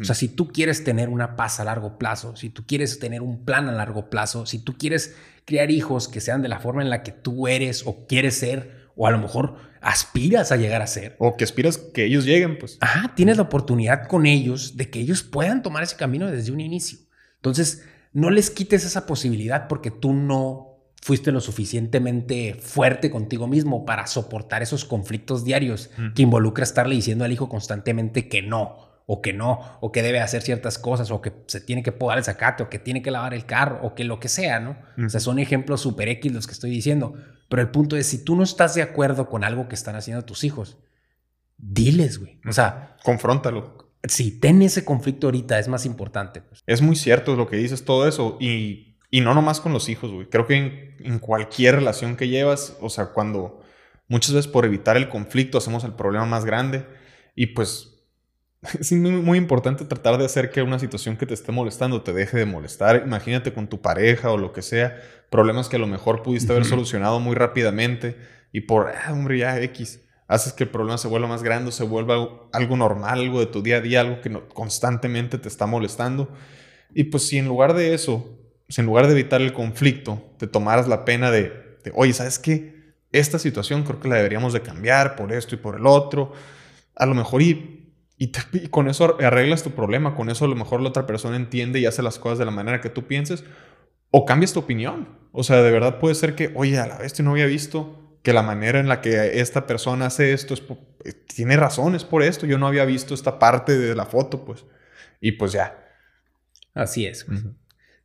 [0.00, 3.22] O sea, si tú quieres tener una paz a largo plazo, si tú quieres tener
[3.22, 6.82] un plan a largo plazo, si tú quieres criar hijos que sean de la forma
[6.82, 10.82] en la que tú eres o quieres ser, o a lo mejor aspiras a llegar
[10.82, 11.16] a ser.
[11.18, 12.78] O que aspiras que ellos lleguen, pues.
[12.80, 16.60] Ajá, tienes la oportunidad con ellos de que ellos puedan tomar ese camino desde un
[16.60, 16.98] inicio.
[17.36, 20.70] Entonces, no les quites esa posibilidad porque tú no
[21.02, 27.24] fuiste lo suficientemente fuerte contigo mismo para soportar esos conflictos diarios que involucra estarle diciendo
[27.24, 31.22] al hijo constantemente que no, o que no, o que debe hacer ciertas cosas, o
[31.22, 33.94] que se tiene que podar el zacate, o que tiene que lavar el carro, o
[33.94, 34.76] que lo que sea, ¿no?
[35.04, 37.14] O sea, son ejemplos super X los que estoy diciendo.
[37.50, 40.24] Pero el punto es, si tú no estás de acuerdo con algo que están haciendo
[40.24, 40.78] tus hijos,
[41.58, 42.40] diles, güey.
[42.48, 43.92] O sea, confróntalo.
[44.08, 46.40] Si ten ese conflicto ahorita, es más importante.
[46.40, 46.62] Pues.
[46.66, 50.10] Es muy cierto lo que dices, todo eso, y y no nomás con los hijos,
[50.10, 50.28] güey.
[50.28, 53.60] Creo que en, cualquier relación que llevas, o sea, cuando
[54.08, 56.86] muchas veces por evitar el conflicto hacemos el problema más grande
[57.34, 58.04] y pues
[58.78, 62.38] es muy, importante tratar de hacer que una situación que te esté molestando te deje
[62.38, 63.02] de molestar.
[63.04, 66.64] Imagínate con tu pareja o lo que sea, problemas que a lo mejor pudiste haber
[66.64, 68.18] solucionado muy rápidamente
[68.52, 71.84] y por, ah, hombre, ya X, haces que el problema se vuelva más grande, se
[71.84, 76.28] vuelva algo normal, algo de tu día a día, algo que constantemente te está molestando.
[76.94, 78.36] Y pues si en lugar de eso
[78.70, 81.52] pues, en lugar de evitar el conflicto, te tomaras la pena de,
[81.92, 82.94] oye, ¿sabes qué?
[83.10, 86.30] Esta situación creo que la deberíamos de cambiar por esto y por el otro.
[86.94, 88.30] A lo mejor y, y,
[88.68, 91.86] con eso arreglas tu problema, con eso a lo mejor la otra persona entiende y
[91.86, 93.42] hace las cosas de la manera que tú pienses,
[94.10, 95.18] o cambias tu opinión.
[95.32, 98.32] O sea, de verdad puede ser que, oye, a la vez no había visto que
[98.32, 100.62] la manera en la que esta persona hace esto es
[101.04, 102.46] eh, tiene razones por esto.
[102.46, 104.64] Yo no había visto esta parte de la foto, pues.
[105.20, 105.78] Y pues ya.
[106.74, 107.26] Así es.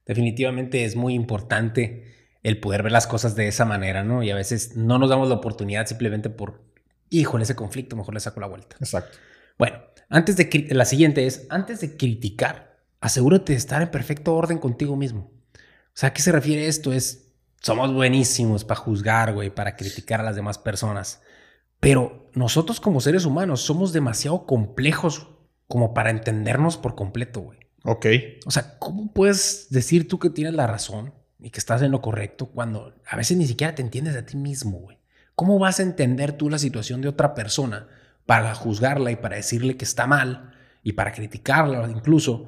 [0.05, 4.21] Definitivamente es muy importante el poder ver las cosas de esa manera, ¿no?
[4.21, 6.63] Y a veces no nos damos la oportunidad simplemente por,
[7.09, 8.75] híjole, ese conflicto, mejor le saco la vuelta.
[8.79, 9.17] Exacto.
[9.57, 9.77] Bueno,
[10.09, 14.95] antes de, la siguiente es, antes de criticar, asegúrate de estar en perfecto orden contigo
[14.95, 15.31] mismo.
[15.95, 16.91] O sea, ¿a qué se refiere esto?
[16.91, 17.31] Es,
[17.61, 21.21] somos buenísimos para juzgar, güey, para criticar a las demás personas.
[21.79, 25.29] Pero nosotros como seres humanos somos demasiado complejos
[25.69, 27.59] como para entendernos por completo, güey.
[27.85, 28.07] Ok.
[28.45, 32.01] O sea, ¿cómo puedes decir tú que tienes la razón y que estás en lo
[32.01, 34.97] correcto cuando a veces ni siquiera te entiendes a ti mismo, güey?
[35.33, 37.87] ¿Cómo vas a entender tú la situación de otra persona
[38.25, 40.53] para juzgarla y para decirle que está mal
[40.83, 42.47] y para criticarla incluso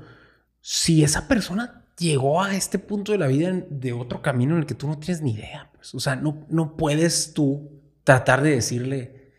[0.59, 4.65] si esa persona llegó a este punto de la vida de otro camino en el
[4.65, 5.71] que tú no tienes ni idea?
[5.73, 5.93] Pues?
[5.95, 9.31] O sea, no, no puedes tú tratar de decirle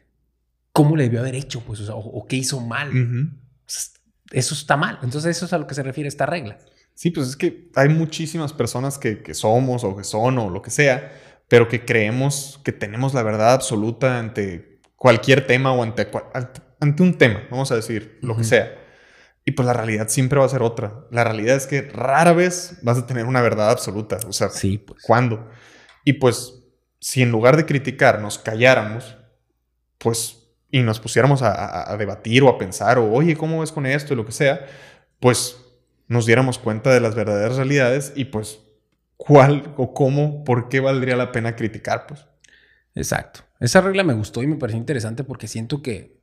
[0.72, 2.90] cómo le debió haber hecho, pues, o, qué hizo mal
[4.32, 4.98] eso está mal.
[5.02, 6.58] Entonces eso es a lo que se refiere esta regla.
[6.94, 10.70] Sí, pues es que hay muchísimas personas que, somos o que son o lo que
[10.70, 11.12] sea,
[11.48, 16.08] pero que creemos que tenemos la verdad absoluta ante cualquier tema o ante,
[16.80, 18.77] ante un tema, vamos a decir, lo que sea.
[19.48, 21.06] Y pues la realidad siempre va a ser otra.
[21.10, 24.18] La realidad es que rara vez vas a tener una verdad absoluta.
[24.28, 25.02] O sea, sí, pues.
[25.02, 25.48] ¿cuándo?
[26.04, 26.64] Y pues
[27.00, 29.16] si en lugar de criticar nos calláramos,
[29.96, 34.12] pues y nos pusiéramos a, debatir o a pensar, o oye, ¿cómo ves con esto?
[34.12, 34.66] y lo que sea,
[35.18, 35.56] pues
[36.08, 38.58] nos diéramos cuenta de las verdaderas realidades y pues
[39.16, 42.26] cuál o cómo, por qué valdría la pena criticar, pues.
[42.94, 43.40] Exacto.
[43.60, 46.20] Esa regla me gustó y me pareció interesante porque siento que,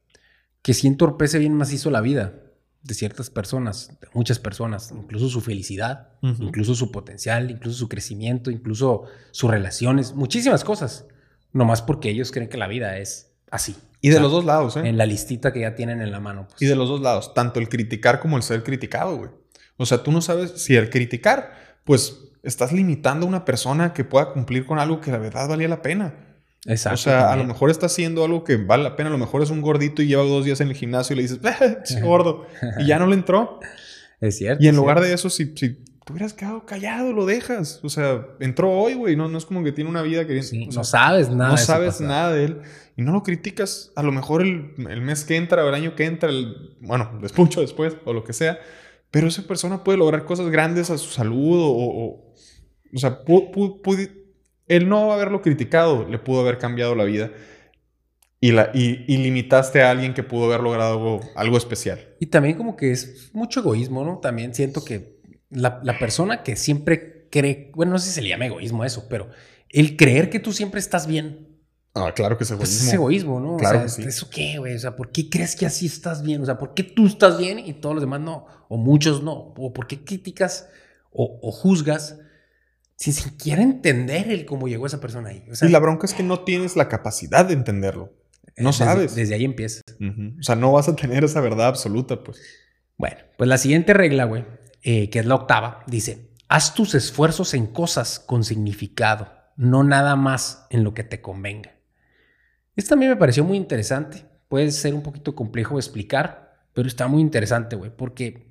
[0.61, 2.44] que sí entorpece bien macizo la vida
[2.85, 8.51] de ciertas personas, de muchas personas, incluso su felicidad, incluso su potencial, incluso su crecimiento,
[8.51, 11.07] incluso sus relaciones, muchísimas cosas,
[11.51, 13.75] nomás porque ellos creen que la vida es así.
[14.01, 14.87] Y de los dos lados, ¿eh?
[14.87, 16.47] En la listita que ya tienen en la mano.
[16.47, 16.61] Pues.
[16.61, 19.31] Y de los dos lados, tanto el criticar como el ser criticado, güey.
[19.77, 24.03] O sea, tú no sabes si el criticar, pues estás limitando a una persona que
[24.03, 26.34] pueda cumplir con algo que la verdad valía la pena.
[26.65, 26.95] Exacto.
[26.95, 29.09] O sea, a lo mejor está haciendo algo que vale la pena.
[29.09, 31.21] A lo mejor es un gordito y lleva dos días en el gimnasio y le
[31.21, 32.47] dices, ¡eh, gordo!
[32.79, 33.59] y ya no le entró.
[34.19, 34.63] Es cierto.
[34.63, 37.79] Y en lugar de eso, si, si te hubieras quedado callado, lo dejas.
[37.83, 39.15] O sea, entró hoy, güey.
[39.15, 40.39] No, no es como que tiene una vida que...
[40.73, 41.51] no sabes nada.
[41.51, 42.61] No sabes nada de él.
[42.95, 43.91] Y no lo criticas.
[43.95, 47.61] A lo mejor el, mes que entra o el año que entra, el, bueno, mucho
[47.61, 48.59] después o lo que sea.
[49.09, 52.21] Pero esa persona puede lograr cosas grandes a su salud o...
[52.93, 53.25] O, sea,
[54.67, 57.31] él no haberlo criticado le pudo haber cambiado la vida.
[58.41, 62.15] Y, la, y, y, limitaste a alguien que pudo haber logrado algo, algo especial.
[62.19, 64.19] Y también como que es mucho egoísmo, ¿no?
[64.19, 65.15] También siento que
[65.49, 69.07] la, persona que siempre cree, bueno, no sé si se le llama egoísmo a eso,
[69.09, 69.29] pero
[69.69, 71.47] el creer que tú siempre estás bien.
[71.93, 72.71] Ah, claro que es egoísmo.
[72.71, 73.57] Pues es egoísmo, ¿no?
[73.57, 74.75] Claro o sea, ¿Eso qué, güey?
[74.75, 76.41] O sea, ¿por qué crees que así estás bien?
[76.41, 78.45] O sea, ¿por qué tú estás bien y todos los demás no?
[78.67, 79.53] O muchos no.
[79.57, 80.67] ¿O por qué criticas
[81.11, 82.19] o, juzgas
[82.95, 85.43] sin siquiera entender el cómo llegó esa persona ahí.
[85.61, 88.13] y la bronca es que no tienes la capacidad de entenderlo.
[88.57, 89.15] No sabes.
[89.15, 89.81] Desde ahí empieza.
[90.39, 92.41] O sea, no vas a tener esa verdad absoluta, pues.
[92.97, 94.45] Bueno, pues la siguiente regla, güey,
[94.81, 100.15] eh, que es la octava, dice, haz tus esfuerzos en cosas con significado, no nada
[100.15, 101.75] más en lo que te convenga.
[102.77, 104.25] Esto también me pareció muy interesante.
[104.47, 108.49] Puede ser un poquito complejo de explicar, pero está muy interesante, güey, porque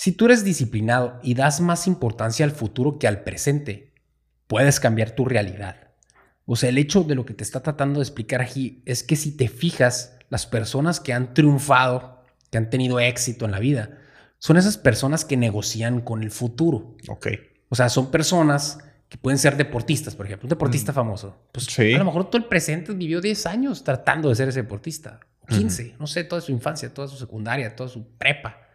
[0.00, 3.92] si tú eres disciplinado y das más importancia al futuro que al presente,
[4.46, 5.90] puedes cambiar tu realidad.
[6.46, 9.14] O sea, el hecho de lo que te está tratando de explicar aquí es que
[9.14, 13.98] si te fijas, las personas que han triunfado, que han tenido éxito en la vida,
[14.38, 16.96] son esas personas que negocian con el futuro.
[17.08, 17.26] Ok.
[17.68, 18.78] O sea, son personas
[19.10, 20.94] que pueden ser deportistas, por ejemplo, un deportista mm.
[20.94, 21.36] famoso.
[21.52, 25.20] Pues a lo mejor todo el presente vivió 10 años tratando de ser ese deportista,
[25.48, 28.69] 15, no sé, toda su infancia, toda su secundaria, toda su prepa,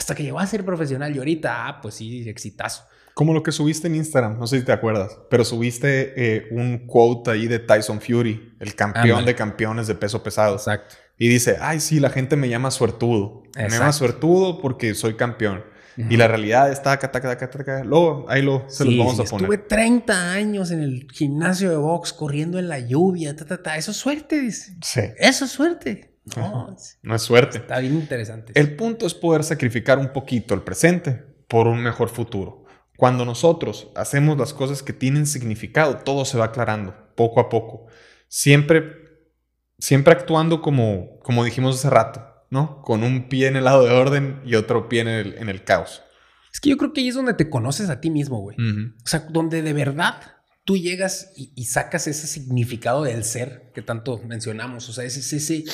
[0.00, 2.84] hasta que llegó a ser profesional y ahorita, ah, pues sí, exitazo.
[3.12, 6.86] Como lo que subiste en Instagram, no sé si te acuerdas, pero subiste eh, un
[6.86, 10.56] quote ahí de Tyson Fury, el campeón de campeones de peso pesado.
[10.56, 10.94] Exacto.
[11.18, 13.42] Y dice, ay, sí, la gente me llama suertudo.
[13.54, 15.64] Me llama suertudo porque soy campeón.
[16.08, 17.84] Y la realidad está acá, acá, acá, acá.
[17.84, 19.50] Luego, ahí lo, se los vamos a poner.
[19.50, 23.36] Estuve 30 años en el gimnasio de box corriendo en la lluvia.
[23.36, 23.76] Ta, ta, ta.
[23.76, 24.78] Eso es suerte, dice.
[24.80, 25.02] Sí.
[25.18, 26.09] Eso es suerte.
[26.36, 27.58] No, no es suerte.
[27.58, 28.52] Está bien interesante.
[28.54, 32.64] El punto es poder sacrificar un poquito el presente por un mejor futuro.
[32.96, 37.86] Cuando nosotros hacemos las cosas que tienen significado, todo se va aclarando poco a poco.
[38.28, 39.00] Siempre
[39.80, 42.82] siempre actuando como, como dijimos hace rato, ¿no?
[42.82, 45.64] Con un pie en el lado de orden y otro pie en el, en el
[45.64, 46.02] caos.
[46.52, 48.56] Es que yo creo que ahí es donde te conoces a ti mismo, güey.
[48.58, 50.20] O sea, donde de verdad
[50.64, 54.88] tú llegas y, sacas ese significado del ser que tanto mencionamos.
[54.88, 55.64] O sea, ese, ese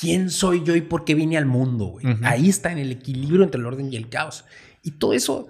[0.00, 2.06] quién soy yo y por qué vine al mundo, güey.
[2.22, 4.44] Ahí está en el equilibrio entre el orden y el caos.
[4.82, 5.48] Y todo eso,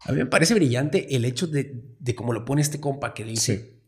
[0.00, 3.24] a mí me parece brillante el hecho de, de cómo lo pone este compa que
[3.24, 3.80] dice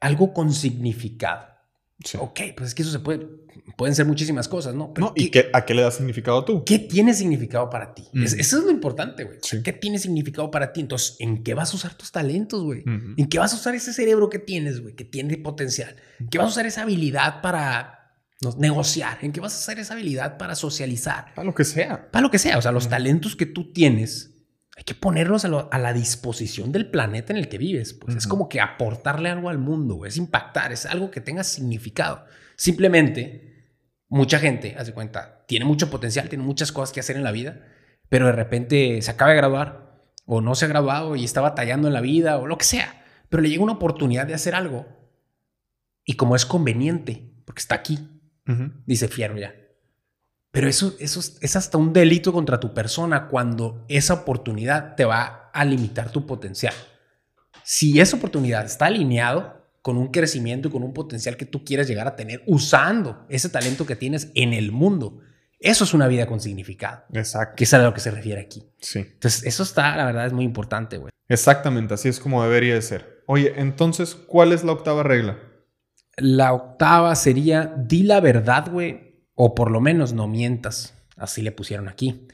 [0.00, 1.54] algo con significado.
[2.18, 3.26] Ok, pues es que eso se puede,
[3.76, 4.92] pueden ser muchísimas cosas, ¿no?
[5.14, 6.64] ¿y qué, a qué le das significado tú?
[6.64, 8.08] ¿Qué tiene significado para ti?
[8.12, 9.38] eso es lo importante, güey.
[9.62, 10.80] ¿Qué tiene significado para ti?
[10.80, 12.82] Entonces, ¿en qué vas a usar tus talentos, güey?
[13.16, 14.94] ¿En qué vas a usar ese cerebro que tienes, güey?
[14.94, 15.94] Que tiene potencial.
[16.18, 18.03] ¿En qué vas a usar esa habilidad para
[18.58, 19.18] negociar?
[19.22, 21.34] ¿En qué vas a usar esa habilidad para socializar?
[21.34, 22.10] Para lo que sea.
[22.10, 22.58] Para lo que sea.
[22.58, 24.34] O sea, los talentos que tú tienes
[24.76, 27.94] hay que ponerlos a, la disposición del planeta en el que vives.
[27.94, 32.24] Pues es como que aportarle algo al mundo, es impactar, es algo que tenga significado.
[32.56, 33.70] Simplemente,
[34.08, 37.60] mucha gente, hace cuenta, tiene mucho potencial, tiene muchas cosas que hacer en la vida,
[38.08, 41.86] pero de repente se acaba de graduar o no se ha graduado y está batallando
[41.86, 44.86] en la vida o lo que sea, pero le llega una oportunidad de hacer algo
[46.04, 48.13] y como es conveniente, porque está aquí,
[48.86, 49.54] dice Fierro ya
[50.54, 55.50] pero eso, eso es hasta un delito contra tu persona cuando esa oportunidad te va
[55.52, 56.72] a limitar tu potencial.
[57.64, 61.88] Si esa oportunidad está alineado con un crecimiento y con un potencial que tú quieres
[61.88, 65.18] llegar a tener usando ese talento que tienes en el mundo,
[65.58, 67.02] eso es una vida con significado.
[67.12, 67.56] Exacto.
[67.56, 68.62] Que es a lo que se refiere aquí.
[68.78, 69.00] Sí.
[69.00, 71.10] Entonces, eso está, la verdad, es muy importante, güey.
[71.26, 73.24] Exactamente, así es como debería de ser.
[73.26, 75.36] Oye, entonces, ¿cuál es la octava regla?
[76.16, 80.94] La octava sería, di la verdad, güey, o por lo menos no mientas.
[81.16, 82.28] Así le pusieron aquí.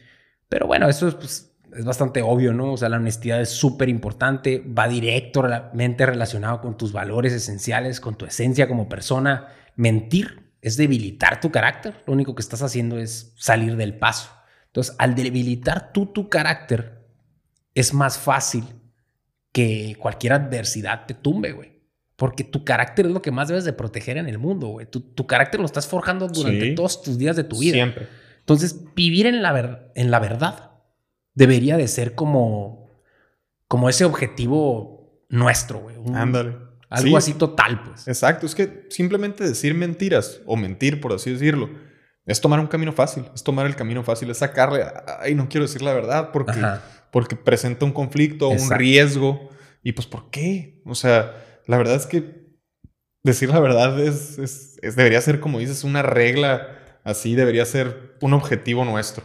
[0.49, 2.73] Pero bueno, eso es, pues, es bastante obvio, ¿no?
[2.73, 8.17] O sea, la honestidad es súper importante, va directamente relacionado con tus valores esenciales, con
[8.17, 9.49] tu esencia como persona.
[9.77, 12.03] Mentir es debilitar tu carácter.
[12.07, 14.31] Lo único que estás haciendo es salir del paso.
[14.67, 17.07] Entonces, al debilitar tú tu carácter,
[17.75, 18.65] es más fácil
[19.53, 21.80] que cualquier adversidad te tumbe, güey.
[22.21, 24.85] Porque tu carácter es lo que más debes de proteger en el mundo, güey.
[24.85, 27.73] Tu, carácter lo estás forjando durante todos tus días de tu vida.
[27.73, 28.09] Siempre.
[28.41, 30.73] Entonces, vivir en la, en la verdad
[31.33, 32.91] debería de ser como,
[33.69, 35.97] como ese objetivo nuestro, güey.
[36.13, 36.59] Ándale.
[36.91, 38.07] Algo así total, pues.
[38.07, 38.45] Exacto.
[38.45, 41.71] Es que simplemente decir mentiras o mentir, por así decirlo,
[42.27, 43.25] es tomar un camino fácil.
[43.35, 44.29] Es tomar el camino fácil.
[44.29, 44.85] Es sacarle,
[45.21, 46.61] ay, no quiero decir la verdad porque,
[47.13, 49.49] porque presenta un conflicto, un riesgo.
[49.83, 50.83] Y pues, ¿por qué?
[50.85, 52.51] O sea la verdad es que
[53.23, 58.85] decir la verdad es, debería ser, como dices, una regla así, debería ser un objetivo
[58.85, 59.25] nuestro.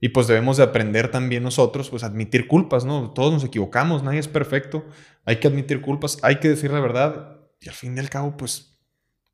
[0.00, 3.10] Y pues debemos de aprender también nosotros, pues admitir culpas, ¿no?
[3.10, 4.86] Todos nos equivocamos, nadie es perfecto,
[5.24, 8.36] hay que admitir culpas, hay que decir la verdad y al fin y al cabo,
[8.36, 8.78] pues,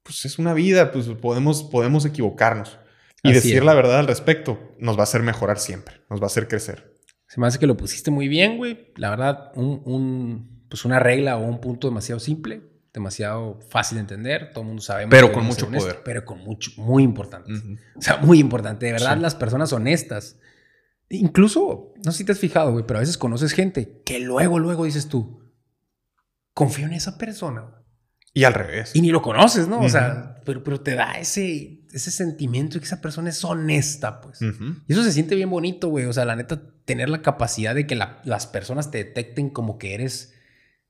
[0.02, 2.78] pues es una vida, pues podemos, podemos equivocarnos.
[3.22, 6.28] Y decir la verdad al respecto nos va a hacer mejorar siempre, nos va a
[6.28, 6.94] hacer crecer.
[7.26, 8.90] Se me hace que lo pusiste muy bien, güey.
[8.96, 12.62] La verdad, un pues una regla o un punto demasiado simple,
[12.92, 15.06] demasiado fácil de entender, todo el mundo sabe.
[15.08, 16.02] Pero con mucho poder.
[16.04, 17.52] Pero con mucho, muy importante.
[17.96, 18.86] O sea, muy importante.
[18.86, 20.38] De verdad, las personas honestas.
[21.10, 24.58] Incluso, no sé si te has fijado, güey, pero a veces conoces gente que luego,
[24.58, 25.42] luego dices tú,
[26.52, 27.74] confío en esa persona.
[28.34, 28.90] Y al revés.
[28.94, 29.80] Y ni lo conoces, ¿no?
[29.80, 34.20] O sea, pero, pero te da ese, ese sentimiento de que esa persona es honesta,
[34.20, 34.40] pues.
[34.42, 36.04] Y eso se siente bien bonito, güey.
[36.04, 39.94] O sea, la neta, tener la capacidad de que las personas te detecten como que
[39.94, 40.34] eres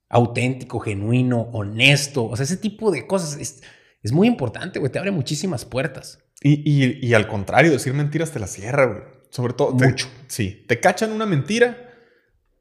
[0.09, 2.25] auténtico, genuino, honesto.
[2.25, 3.63] O sea, ese tipo de cosas es,
[4.03, 4.91] es muy importante, güey.
[4.91, 6.19] Te abre muchísimas puertas.
[6.41, 9.03] Y, y, al contrario, decir mentiras te la cierra, güey.
[9.31, 9.73] Sobre todo.
[9.73, 10.09] Mucho.
[10.29, 10.65] sí.
[10.69, 11.93] Te cachan una mentira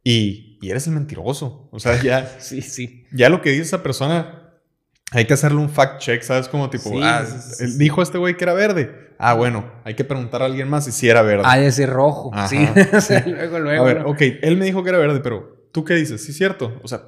[0.03, 1.69] y, y, eres el mentiroso.
[1.71, 2.35] O sea, ya.
[2.39, 3.05] sí, sí.
[3.11, 4.47] Ya lo que dice esa persona
[5.11, 6.49] hay que hacerle un fact check, ¿sabes?
[6.49, 7.23] Como tipo, ah,
[7.77, 9.07] dijo este güey que era verde.
[9.19, 11.43] Ah, bueno, hay que preguntar a alguien más si sí era verde.
[11.45, 12.31] Ah, ese rojo.
[12.49, 12.57] sí.
[13.25, 13.83] luego, luego.
[13.83, 16.23] A ver, ok, él me dijo que era verde, pero ¿tú qué dices?
[16.23, 16.79] Sí, cierto.
[16.83, 17.03] O sea,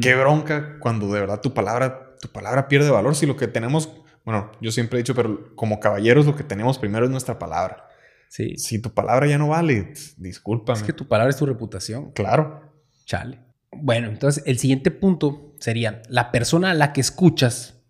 [0.00, 3.14] qué bronca cuando de verdad tu palabra, tu palabra pierde valor.
[3.14, 3.90] Si lo que tenemos,
[4.24, 7.88] bueno, yo siempre he dicho, pero como caballeros lo que tenemos primero es nuestra palabra.
[8.28, 8.56] Sí.
[8.56, 10.78] Si tu palabra ya no vale, discúlpame.
[10.78, 12.12] Es que tu palabra es tu reputación.
[12.12, 12.72] Claro.
[13.04, 13.40] Chale.
[13.70, 17.82] Bueno, entonces el siguiente punto sería, la persona a la que escuchas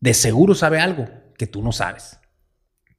[0.00, 1.08] de seguro sabe algo
[1.38, 2.18] que tú no sabes.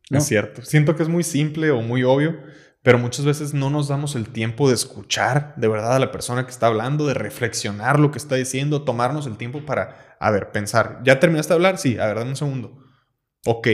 [0.10, 0.64] Es cierto.
[0.64, 2.40] Siento que es muy simple o muy obvio,
[2.84, 6.46] pero muchas veces no nos damos el tiempo de escuchar de verdad a la persona
[6.46, 10.52] que está hablando, de reflexionar lo que está diciendo, tomarnos el tiempo para, a ver,
[10.52, 11.78] pensar, ¿ya terminaste de hablar?
[11.78, 12.84] Sí, a ver, dame un segundo.
[13.46, 13.68] Ok,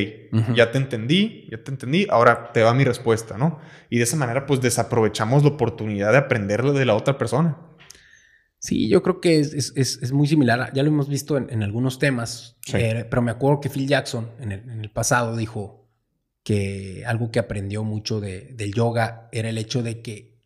[0.56, 3.60] ya te entendí, ya te entendí, ahora te va mi respuesta, ¿no?
[3.92, 7.58] Y de esa manera pues desaprovechamos la oportunidad de aprenderle de la otra persona.
[8.60, 10.72] Sí, yo creo que es, muy similar.
[10.74, 14.52] Ya lo hemos visto en, algunos temas, eh, pero me acuerdo que Phil Jackson en
[14.52, 15.89] el, pasado dijo
[16.44, 20.40] que algo que aprendió mucho de, del yoga era el hecho de que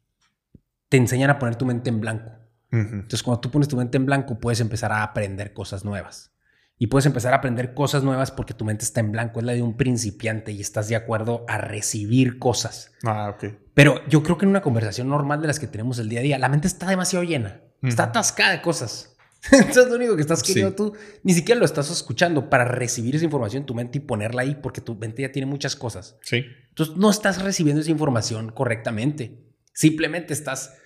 [0.89, 2.31] te enseñan a poner tu mente en blanco.
[2.71, 6.33] Entonces, cuando tú pones tu mente en blanco, puedes empezar a aprender cosas nuevas.
[6.79, 9.53] Y puedes empezar a aprender cosas nuevas porque tu mente está en blanco, es la
[9.53, 12.91] de un principiante y estás de acuerdo a recibir cosas.
[13.03, 13.53] Ah, ok.
[13.75, 16.23] Pero yo creo que en una conversación normal de las que tenemos el día a
[16.23, 17.61] día, la mente está demasiado llena.
[17.83, 19.12] Está atascada de cosas.
[19.51, 23.25] Entonces lo único que estás queriendo tú, ni siquiera lo estás escuchando para recibir esa
[23.25, 26.17] información en tu mente y ponerla ahí porque tu mente ya tiene muchas cosas.
[26.21, 26.45] Sí.
[26.69, 29.43] Entonces no estás recibiendo esa información correctamente.
[29.73, 30.77] Simplemente estás,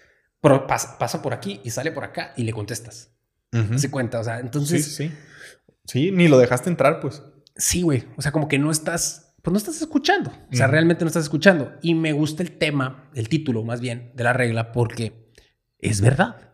[0.42, 3.12] pasa, por aquí y sale por acá y le contestas.
[3.76, 4.86] Se cuenta, o sea, entonces...
[4.86, 5.12] Sí, sí.
[5.86, 7.24] Sí, ni lo dejaste entrar, pues.
[7.56, 8.04] Sí, güey.
[8.18, 10.32] O sea, como que no estás, pues no estás escuchando.
[10.52, 11.74] O sea, realmente no estás escuchando.
[11.82, 15.32] Y me gusta el tema, el título más bien, de la regla porque
[15.80, 16.54] es verdad.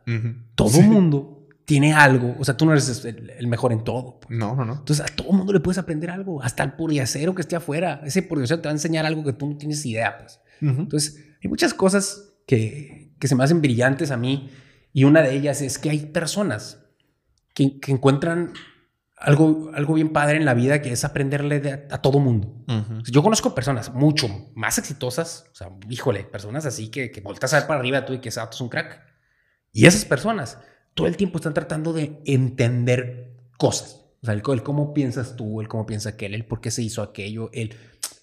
[0.55, 2.35] Todo mundo tiene algo.
[2.39, 4.19] O sea, tú no eres el, mejor en todo.
[4.19, 4.37] Pues.
[4.37, 4.73] No, no, no.
[4.73, 6.41] Entonces, a todo mundo le puedes aprender algo.
[6.41, 8.01] Hasta el puriacero que esté afuera.
[8.05, 10.39] Ese puriacero te va a enseñar algo que tú no tienes idea, pues.
[10.61, 14.49] Entonces, hay muchas cosas que, que, se me hacen brillantes a mí.
[14.93, 16.85] Y una de ellas es que hay personas
[17.53, 18.53] que, que encuentran
[19.17, 22.63] algo, algo bien padre en la vida que es aprenderle a, todo mundo.
[23.05, 25.49] Yo conozco personas mucho más exitosas.
[25.51, 28.29] O sea, híjole, personas así que, que volteas a ver para arriba tú y que
[28.29, 29.01] es un crack.
[29.71, 30.59] Y esas personas
[30.93, 34.05] todo el tiempo están tratando de entender cosas.
[34.21, 37.01] O sea, el, cómo piensas tú, el cómo piensa aquel, el por qué se hizo
[37.01, 37.75] aquello, el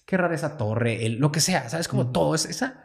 [0.05, 1.69] qué rara esa torre, el lo que sea.
[1.69, 1.87] ¿Sabes?
[1.87, 2.83] Como todo, esa,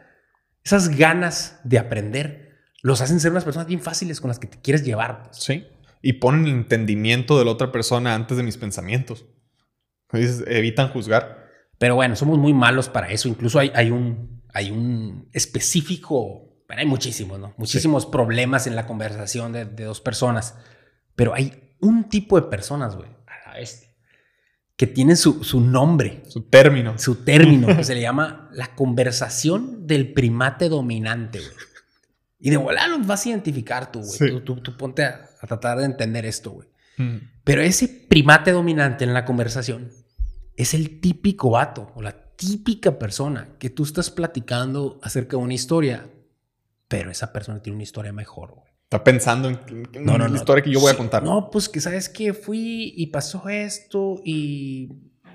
[0.63, 2.47] esas ganas de aprender
[2.83, 5.23] los hacen ser unas personas bien fáciles con las que te quieres llevar.
[5.23, 5.37] Pues.
[5.37, 5.65] Sí.
[6.01, 9.25] Y ponen el entendimiento de la otra persona antes de mis pensamientos.
[10.13, 11.47] Evitan juzgar.
[11.79, 13.27] Pero bueno, somos muy malos para eso.
[13.27, 17.53] Incluso hay, hay, un, hay un específico bueno, hay muchísimos, ¿no?
[17.57, 20.55] Muchísimos problemas en la conversación de, dos personas.
[21.15, 23.09] Pero hay un tipo de personas, güey,
[23.57, 23.95] este,
[24.75, 26.23] que tienen su, su, nombre.
[26.27, 26.97] Su término.
[26.97, 31.51] Su término, que se le llama la conversación del primate dominante, güey.
[32.39, 34.43] Y de volar los vas a identificar tú, güey.
[34.43, 36.67] Tú, tú, ponte a, tratar de entender esto, güey.
[36.97, 37.17] Mm.
[37.43, 39.89] Pero ese primate dominante en la conversación
[40.57, 45.53] es el típico vato o la típica persona que tú estás platicando acerca de una
[45.53, 46.07] historia
[46.87, 48.71] pero esa persona tiene una historia mejor, güey.
[48.83, 51.21] Está pensando en, una historia que yo voy a contar.
[51.21, 54.89] No, pues que sabes que fui y pasó esto y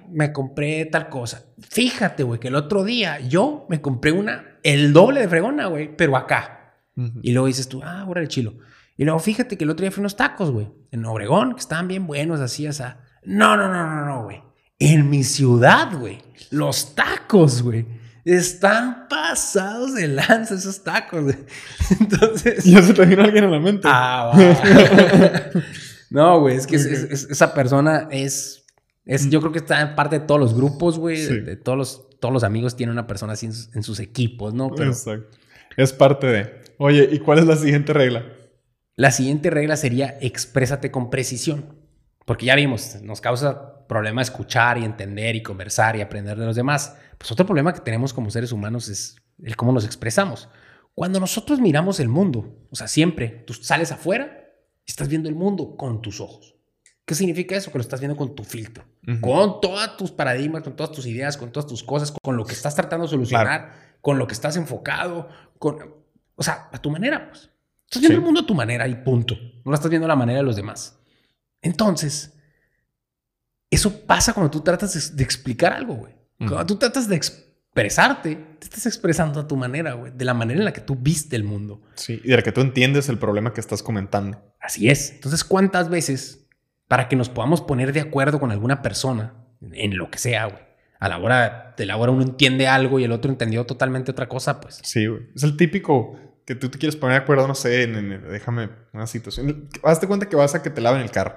[0.09, 1.45] me compré tal cosa.
[1.61, 5.95] Fíjate, güey, que el otro día yo me compré una, el doble de fregona, güey,
[5.95, 6.79] pero acá.
[7.23, 8.55] Y luego dices tú, ah, ahora el chilo.
[8.97, 11.89] Y luego fíjate que el otro día fui unos tacos, güey, en Obregón, que estaban
[11.89, 12.85] bien buenos, así, así.
[13.25, 14.43] No, no, no, no, no, güey.
[14.79, 16.23] En mi ciudad, güey.
[16.51, 21.35] Los tacos, güey están pasados de lanza esos tacos.
[22.01, 22.65] Entonces.
[22.65, 23.89] Ya se te vino alguien a la mente.
[23.91, 24.33] Ah,
[26.11, 28.65] no, güey, es que esa persona es,
[29.05, 29.29] es.
[29.29, 31.25] Yo creo que está en parte de todos los grupos, güey.
[31.25, 34.71] De, todos, los, todos los amigos tienen una persona así en, sus equipos, ¿no?
[34.71, 35.37] Pero, Exacto.
[35.77, 36.63] Es parte de.
[36.79, 38.25] Oye, ¿y cuál es la siguiente regla?
[38.95, 41.83] La siguiente regla sería exprésate con precisión.
[42.25, 46.57] Porque ya vimos, nos causa problema escuchar y entender y conversar y aprender de los
[46.57, 46.97] demás.
[47.19, 50.49] Pues otro problema que tenemos como seres humanos es el cómo nos expresamos.
[50.95, 54.39] Cuando nosotros miramos el mundo, o sea, siempre, tú sales afuera
[54.85, 56.57] Estás viendo el mundo con tus ojos.
[57.05, 57.71] ¿Qué significa eso?
[57.71, 58.85] Que lo estás viendo con tu filtro,
[59.21, 62.53] con todas tus paradigmas, con todas tus ideas, con todas tus cosas, con lo que
[62.53, 65.29] estás tratando de solucionar, con lo que estás enfocado,
[65.59, 65.79] con,
[66.35, 67.51] o sea, a tu manera, pues.
[67.85, 68.21] Estás viendo Sí.
[68.21, 69.37] el mundo a tu manera y punto.
[69.65, 70.99] No lo estás viendo a la manera de los demás.
[71.61, 72.35] Entonces,
[73.75, 76.15] eso pasa cuando tú tratas de, de explicar algo, güey.
[76.39, 80.59] Cuando tú tratas de expresarte, te estás expresando a tu manera, güey, de la manera
[80.59, 81.83] en la que tú viste el mundo.
[81.95, 84.43] Sí, y de la que tú entiendes el problema que estás comentando.
[84.61, 85.13] Así es.
[85.13, 86.47] Entonces, ¿cuántas veces
[86.89, 89.35] para que nos podamos poner de acuerdo con alguna persona
[89.73, 90.63] en lo que sea, güey?
[90.99, 94.29] A la hora de la hora uno entiende algo y el otro entendió totalmente otra
[94.29, 94.79] cosa, pues.
[94.83, 95.23] Sí, güey.
[95.35, 98.69] Es el típico que tú te quieres poner de acuerdo, no sé, en, en- déjame
[98.93, 99.69] una situación.
[99.83, 101.37] Hazte cuenta que vas a que te laven el carro.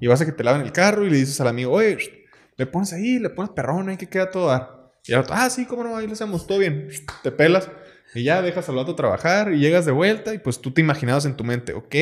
[0.00, 2.26] Y vas a que te laven el carro y le dices al amigo, oye,
[2.56, 4.92] le pones ahí, le pones perrón ahí que queda todo dar.
[5.06, 6.88] Y el otro, ah, sí, cómo no, ahí lo hacemos, todo bien.
[7.22, 7.70] Te pelas
[8.14, 11.26] y ya dejas al vato trabajar y llegas de vuelta y pues tú te imaginabas
[11.26, 11.94] en tu mente, ok,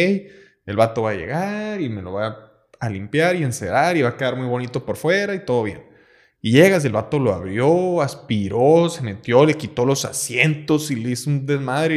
[0.67, 4.11] el vato va a llegar y me lo va a limpiar y encerar y va
[4.11, 5.83] a quedar muy bonito por fuera y todo bien.
[6.41, 11.11] Y llegas, el vato lo abrió, aspiró, se metió, le quitó los asientos y le
[11.11, 11.97] hizo un desmadre.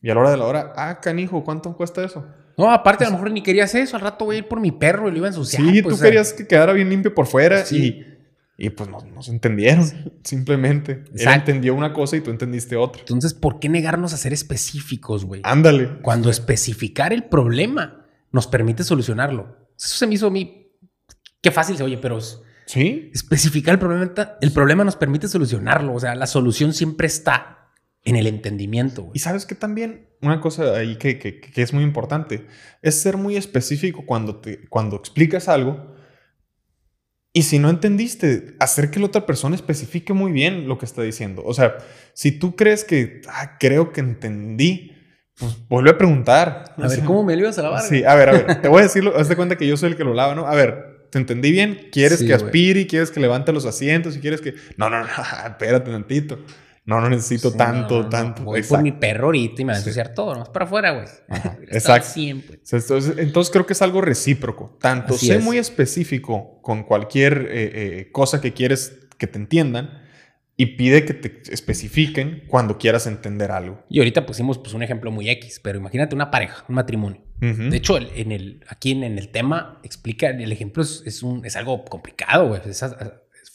[0.00, 2.24] Y, y a la hora de la hora, ah, canijo, ¿cuánto cuesta eso?
[2.56, 3.96] No, aparte, a lo mejor ni querías eso.
[3.96, 5.62] Al rato voy a ir por mi perro y lo iba a ensuciar.
[5.62, 8.04] sí, pues, tú o sea, querías que quedara bien limpio por fuera Sí.
[8.58, 9.84] y, y pues no, no se entendieron,
[10.24, 11.04] simplemente.
[11.14, 13.00] Él entendió una cosa y tú entendiste otra.
[13.00, 15.40] Entonces, ¿por qué negarnos a ser específicos, güey?
[15.44, 16.00] Ándale.
[16.02, 19.56] Cuando especificar el problema nos permite solucionarlo.
[19.78, 20.70] Eso se me hizo a mí.
[21.40, 22.18] Qué fácil se oye, pero
[22.66, 25.94] Sí, especificar el problema, el problema nos permite solucionarlo.
[25.94, 27.61] O sea, la solución siempre está
[28.04, 29.02] en el entendimiento.
[29.02, 29.12] güey.
[29.14, 32.46] Y sabes que también una cosa ahí que, que- que es muy importante
[32.82, 35.94] es ser muy específico cuando, te, cuando explicas algo.
[37.34, 41.00] Y si no entendiste, hacer que la otra persona especifique muy bien lo que está
[41.02, 41.42] diciendo.
[41.46, 41.78] O sea,
[42.12, 44.92] si tú crees que "Ah, creo que entendí,
[45.38, 46.74] pues vuelve a preguntar.
[46.76, 47.80] A ver, ¿cómo me lo ibas a lavar?
[47.82, 49.90] Sí, a ver, a ver, te voy a decirlo, haz de cuenta que yo soy
[49.92, 50.46] el que lo lava, ¿no?
[50.46, 51.88] A ver, ¿te entendí bien?
[51.90, 54.54] ¿Quieres Sí, que aspire y quieres que levante los asientos y quieres que...
[54.76, 55.06] No, no, no,
[55.46, 56.38] espérate tantito.
[56.84, 58.42] No, no necesito Sí, tanto, no, no, tanto.
[58.42, 58.82] Voy por Exacto.
[58.82, 59.88] mi perro ahorita y me va a Sí.
[59.88, 60.42] ensuciar todo, ¿no?
[60.42, 61.06] Es para afuera, güey.
[61.70, 61.92] Exacto.
[61.92, 62.38] al 100.
[62.38, 64.76] O sea, Entonces, entonces creo que es algo recíproco.
[64.80, 65.44] Tanto Así sé es.
[65.44, 67.70] muy específico con cualquier eh,
[68.00, 70.00] eh, cosa que quieres que te entiendan
[70.56, 73.84] y pide que te especifiquen cuando quieras entender algo.
[73.88, 77.20] Y ahorita pusimos pues, un ejemplo muy X, pero imagínate una pareja, un matrimonio.
[77.40, 81.44] De hecho, en el, aquí en, en el tema explica, el ejemplo es, es, un,
[81.44, 82.60] es algo complicado, güey.
[82.68, 82.84] Es,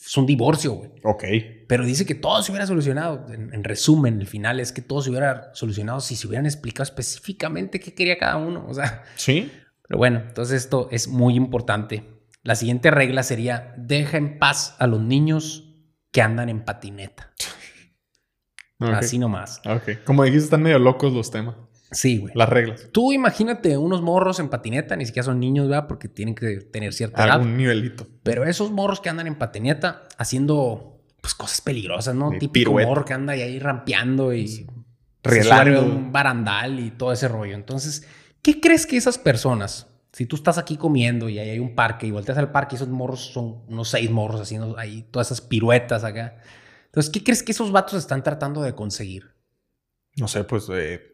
[0.08, 0.92] es un divorcio, güey.
[1.04, 1.24] Ok.
[1.68, 3.28] Pero dice que todo se hubiera solucionado.
[3.32, 6.84] En, en resumen, el final es que todo se hubiera solucionado si se hubieran explicado
[6.84, 8.66] específicamente qué quería cada uno.
[8.68, 9.52] O sea, Sí.
[9.88, 12.06] pero bueno, entonces esto es muy importante.
[12.44, 15.76] La siguiente regla sería, deja en paz a los niños
[16.12, 17.34] que andan en patineta.
[18.80, 18.90] Ok.
[18.94, 19.60] Así nomás.
[19.66, 20.04] Ok.
[20.06, 21.56] Como dijiste, están medio locos los temas.
[21.92, 22.34] Sí, güey.
[22.36, 22.88] Las reglas.
[22.92, 25.88] Tú imagínate unos morros en patineta, ni siquiera son niños, ¿verdad?
[25.88, 27.36] Porque tienen que tener cierta edad.
[27.36, 28.08] Algún nivelito.
[28.24, 32.30] Pero esos morros que andan en patineta haciendo pues cosas peligrosas, ¿no?
[32.30, 32.90] De Típico pirueta.
[32.90, 34.68] morro que anda ahí rampeando y
[35.24, 37.56] a un barandal y todo ese rollo.
[37.56, 38.08] Entonces,
[38.42, 42.08] ¿qué crees que esas personas, si tú estás aquí comiendo y ahí hay un parque
[42.08, 45.42] y volteas al parque y esos morros son unos seis morros haciendo ahí todas esas
[45.42, 46.38] piruetas acá?
[46.86, 49.36] Entonces, ¿qué crees que esos vatos están tratando de conseguir?
[50.16, 51.12] No sé, pues eh,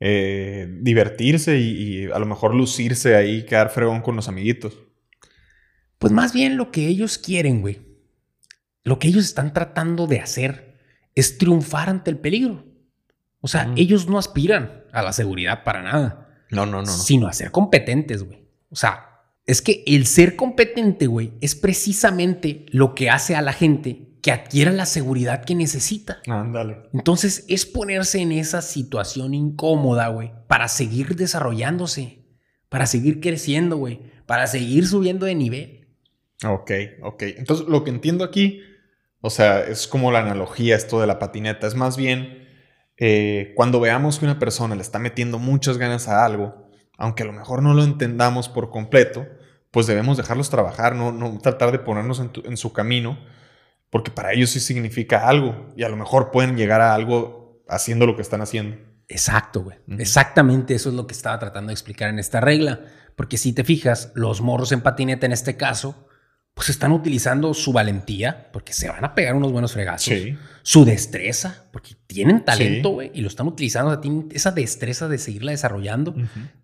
[0.00, 1.70] eh, divertirse y,
[2.04, 4.76] y a lo mejor lucirse ahí, quedar fregón con los amiguitos.
[5.98, 7.80] Pues más bien lo que ellos quieren, güey.
[8.82, 10.78] Lo que ellos están tratando de hacer
[11.14, 12.66] es triunfar ante el peligro.
[13.40, 13.74] O sea, Mm.
[13.78, 16.86] ellos no aspiran a la seguridad para nada, No, no, no, no.
[16.86, 18.46] sino a ser competentes, güey.
[18.70, 19.13] O sea,
[19.46, 24.32] es que el ser competente, güey, es precisamente lo que hace a la gente que
[24.32, 26.20] adquiera la seguridad que necesita.
[26.26, 26.78] Ándale.
[26.94, 32.24] Entonces, es ponerse en esa situación incómoda, güey, para seguir desarrollándose,
[32.70, 35.88] para seguir creciendo, güey, para seguir subiendo de nivel.
[36.46, 36.70] Ok,
[37.02, 37.22] ok.
[37.36, 38.62] Entonces, lo que entiendo aquí,
[39.20, 41.66] o sea, es como la analogía esto de la patineta.
[41.66, 42.44] Es más bien
[42.96, 46.63] eh, cuando veamos que una persona le está metiendo muchas ganas a algo,
[46.98, 49.26] aunque a lo mejor no lo entendamos por completo,
[49.70, 53.18] pues debemos dejarlos trabajar, no, no tratar de ponernos en, tu- en su camino,
[53.90, 58.06] porque para ellos sí significa algo y a lo mejor pueden llegar a algo haciendo
[58.06, 58.76] lo que están haciendo.
[59.08, 59.76] Exacto, güey.
[59.98, 62.80] Exactamente eso es lo que estaba tratando de explicar en esta regla.
[63.16, 66.08] Porque si te fijas, los morros en patineta en este caso,
[66.54, 70.04] pues están utilizando su valentía, porque se van a pegar unos buenos fregazos.
[70.14, 70.36] Sí.
[70.62, 72.94] Su destreza, porque tienen talento, Sí.
[72.94, 73.90] güey, y lo están utilizando.
[73.90, 76.14] O sea, tienen esa destreza de seguirla desarrollando.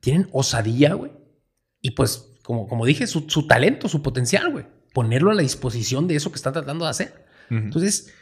[0.01, 1.11] Tienen osadía, güey.
[1.83, 4.65] Y pues, como, como dije, su, su talento, su potencial, güey.
[4.95, 7.27] Ponerlo a la disposición de eso que están tratando de hacer.
[7.51, 8.13] Entonces,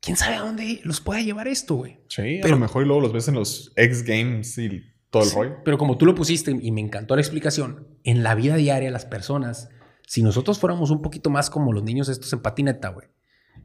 [0.00, 1.98] ¿quién sabe a dónde los puede llevar esto, güey?
[2.08, 5.30] Sí, a lo mejor y luego los ves en los X Games y todo el
[5.32, 5.56] rollo.
[5.64, 9.04] Pero como tú lo pusiste y me encantó la explicación, en la vida diaria las
[9.04, 9.68] personas,
[10.10, 13.06] si nosotros fuéramos un poquito más como los niños estos en patineta, güey,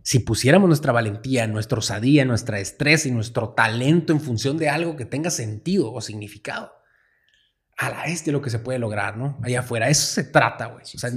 [0.03, 4.95] si pusiéramos nuestra valentía, nuestra osadía, nuestra estrés y nuestro talento en función de algo
[4.95, 6.71] que tenga sentido o significado,
[7.75, 9.39] a la de lo que se puede lograr, ¿no?
[9.41, 9.89] Allá afuera.
[9.89, 10.83] Eso se trata, güey.
[10.83, 11.09] O sea,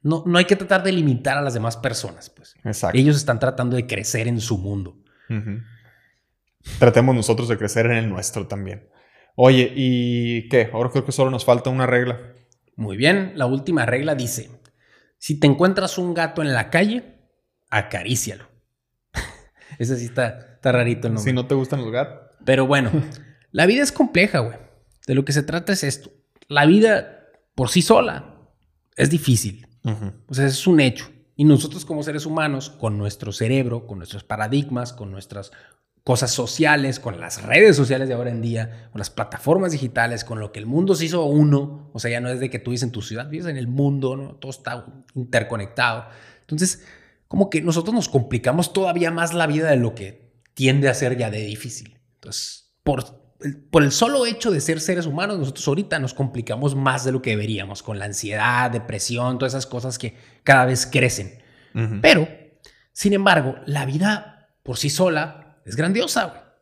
[0.00, 2.54] no, no hay que tratar de limitar a las demás personas, pues.
[2.64, 2.96] Exacto.
[2.96, 4.96] Ellos están tratando de crecer en su mundo.
[6.78, 8.88] Tratemos nosotros de crecer en el nuestro también.
[9.36, 10.70] Oye, ¿y qué?
[10.72, 12.18] Ahora creo que solo nos falta una regla.
[12.76, 14.50] Muy bien, la última regla dice,
[15.18, 17.14] si te encuentras un gato en la calle,
[17.70, 18.48] acarícialo.
[19.78, 21.30] Ese sí está, está rarito el nombre.
[21.30, 22.36] Si no te gustan los gatos.
[22.44, 22.90] Pero bueno,
[23.50, 24.58] la vida es compleja, güey.
[25.06, 26.10] De lo que se trata es esto.
[26.48, 28.50] La vida por sí sola
[28.96, 29.66] es difícil.
[30.28, 31.10] O sea, es un hecho.
[31.36, 35.52] Y nosotros como seres humanos, con nuestro cerebro, con nuestros paradigmas, con nuestras
[36.04, 40.38] cosas sociales, con las redes sociales de ahora en día, con las plataformas digitales, con
[40.38, 42.70] lo que el mundo se hizo uno, o sea, ya no es de que tú
[42.70, 44.34] vives en tu ciudad, vives en el mundo, ¿no?
[44.36, 44.84] todo está
[45.14, 46.06] interconectado.
[46.42, 46.84] Entonces,
[47.26, 51.16] como que nosotros nos complicamos todavía más la vida de lo que tiende a ser
[51.16, 51.98] ya de difícil.
[52.16, 53.24] Entonces, por
[53.70, 57.20] por el solo hecho de ser seres humanos, nosotros ahorita nos complicamos más de lo
[57.20, 61.42] que deberíamos, con la ansiedad, depresión, todas esas cosas que cada vez crecen.
[62.00, 62.28] Pero,
[62.92, 66.56] sin embargo, la vida por sí sola es grandiosa.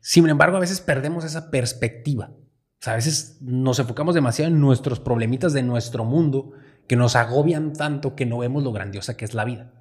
[0.00, 2.30] Sin embargo, a veces perdemos esa perspectiva.
[2.30, 6.52] O sea, a veces nos enfocamos demasiado en nuestros problemitas de nuestro mundo
[6.86, 9.72] que nos agobian tanto que no vemos lo grandiosa que es la vida.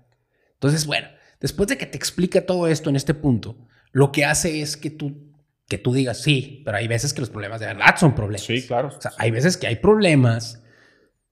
[0.53, 1.07] Entonces, bueno,
[1.39, 4.89] después de que te explica todo esto en este punto, lo que hace es que
[4.89, 5.35] tú
[5.67, 8.45] que tú digas, sí, pero hay veces que los problemas de verdad son problemas.
[8.45, 8.89] Sí, claro.
[8.95, 10.61] O sea, hay veces que hay problemas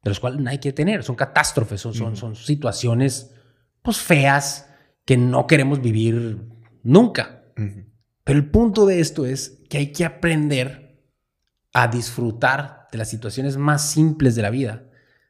[0.02, 3.34] de los cuales no hay que tener, son catástrofes, son, son, son situaciones
[3.82, 4.70] pues feas
[5.06, 6.40] que no queremos vivir
[6.84, 7.46] nunca.
[8.24, 11.02] Pero el punto de esto es que hay que aprender
[11.74, 14.84] a disfrutar de las situaciones más simples de la vida,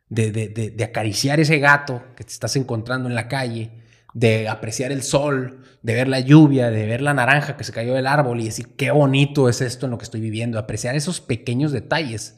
[0.10, 3.84] de, de, de acariciar ese gato que te estás encontrando en la calle,
[4.14, 7.94] de apreciar el sol, de ver la lluvia, de ver la naranja que se cayó
[7.94, 11.22] del árbol y decir qué bonito es esto en lo que estoy viviendo, apreciar esos
[11.22, 12.38] pequeños detalles,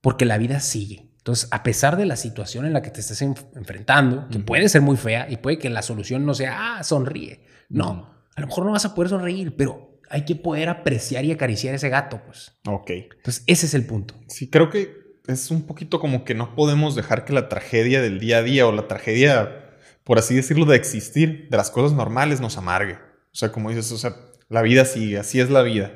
[0.00, 1.10] porque la vida sigue.
[1.18, 4.82] Entonces, a pesar de la situación en la que te estés enfrentando, que puede ser
[4.82, 7.46] muy fea y puede que la solución no sea, ah, sonríe.
[7.70, 11.32] No, a lo mejor no vas a poder sonreír, pero hay que poder apreciar y
[11.32, 12.52] acariciar ese gato, pues.
[12.66, 12.90] Ok.
[12.90, 14.14] Entonces, ese es el punto.
[14.28, 14.94] Sí, creo que
[15.26, 18.66] es un poquito como que no podemos dejar que la tragedia del día a día
[18.66, 19.64] o la tragedia
[20.04, 22.94] por así decirlo, de existir, de las cosas normales, nos amargue.
[22.94, 24.14] O sea, como dices, o sea,
[24.48, 25.92] la vida sigue, así es la vida.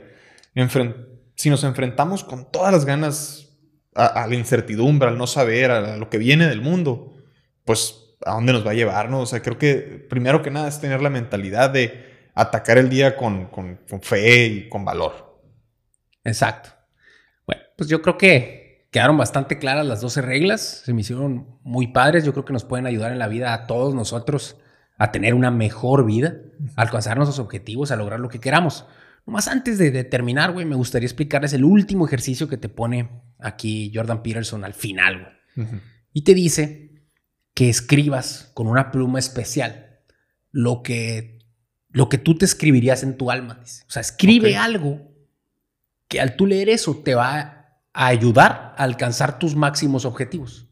[1.34, 3.50] si nos enfrentamos con todas las ganas
[3.94, 7.12] a, la incertidumbre, al no saber, a, lo que viene del mundo,
[7.64, 9.20] pues a dónde nos va a llevar, ¿no?
[9.20, 13.16] O sea, creo que primero que nada es tener la mentalidad de atacar el día
[13.16, 15.40] con, con fe y con valor.
[16.24, 16.70] Exacto.
[17.46, 21.88] Bueno, pues yo creo que quedaron bastante claras las 12 reglas, se me hicieron muy
[21.88, 24.56] padres, yo creo que nos pueden ayudar en la vida a todos nosotros
[24.96, 26.36] a tener una mejor vida,
[26.74, 28.86] a alcanzar nuestros objetivos, a lograr lo que queramos.
[29.26, 33.92] Nomás antes de, terminar, güey, me gustaría explicarles el último ejercicio que te pone aquí
[33.94, 35.68] Jordan Peterson al final, güey.
[36.12, 37.04] Y te dice
[37.54, 40.00] que escribas con una pluma especial
[40.50, 41.37] lo que,
[41.90, 43.60] lo que tú te escribirías en tu alma.
[43.62, 45.08] O sea, escribe algo
[46.06, 50.68] que al tú leer eso te va a ayudar a alcanzar tus máximos objetivos.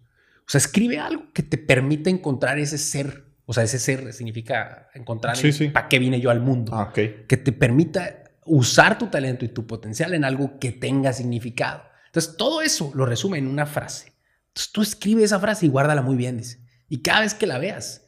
[0.47, 3.25] O sea, escribe algo que te permita encontrar ese ser.
[3.47, 5.37] O sea, ese ser significa encontrar
[5.73, 6.73] para qué vine yo al mundo.
[6.75, 11.83] Ah, Que te permita usar tu talento y tu potencial en algo que tenga significado.
[12.07, 14.13] Entonces, todo eso lo resume en una frase.
[14.49, 16.61] Entonces, tú escribe esa frase y guárdala muy bien, dice.
[16.89, 18.07] Y cada vez que la veas,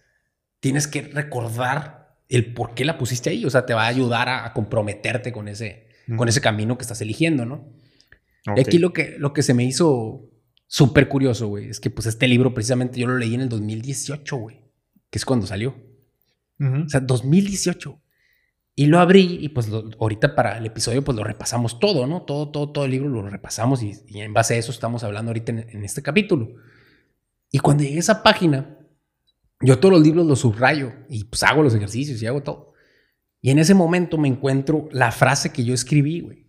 [0.60, 3.44] tienes que recordar el por qué la pusiste ahí.
[3.44, 7.00] O sea, te va a ayudar a, comprometerte con ese, con ese camino que estás
[7.00, 7.72] eligiendo, ¿no?
[8.56, 10.30] Y aquí lo que, lo que se me hizo
[10.66, 14.36] súper curioso, güey, es que pues este libro precisamente yo lo leí en el 2018,
[14.36, 14.60] güey,
[15.10, 15.76] que es cuando salió.
[16.60, 18.00] O sea, 2018.
[18.74, 19.68] Y lo abrí y pues
[19.98, 22.22] ahorita para el episodio pues lo repasamos todo, ¿no?
[22.22, 25.50] Todo, todo, todo el libro lo repasamos y, en base a eso estamos hablando ahorita
[25.50, 26.54] en, este capítulo.
[27.50, 28.77] Y cuando llegué a esa página,
[29.60, 32.72] yo todos los libros los subrayo y pues hago los ejercicios y hago todo.
[33.40, 36.48] Y en ese momento me encuentro la frase que yo escribí, güey.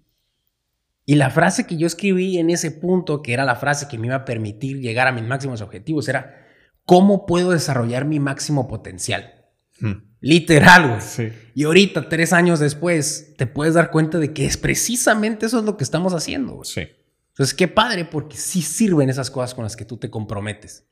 [1.05, 4.07] Y la frase que yo escribí en ese punto, que era la frase que me
[4.07, 6.45] iba a permitir llegar a mis máximos objetivos, era,
[6.86, 9.34] ¿cómo puedo desarrollar mi máximo potencial?
[9.80, 10.03] Hmm.
[10.22, 11.34] Literal, güey.
[11.55, 15.66] Y ahorita, tres años después, te puedes dar cuenta de que es precisamente eso es
[15.66, 16.53] lo que estamos haciendo.
[16.53, 16.70] Güey.
[16.70, 16.82] Sí.
[17.30, 20.86] Entonces, qué padre, porque sí sirven esas cosas con las que tú te comprometes.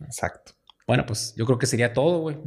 [0.00, 0.52] Exacto.
[0.88, 2.38] Bueno, pues yo creo que sería todo, güey.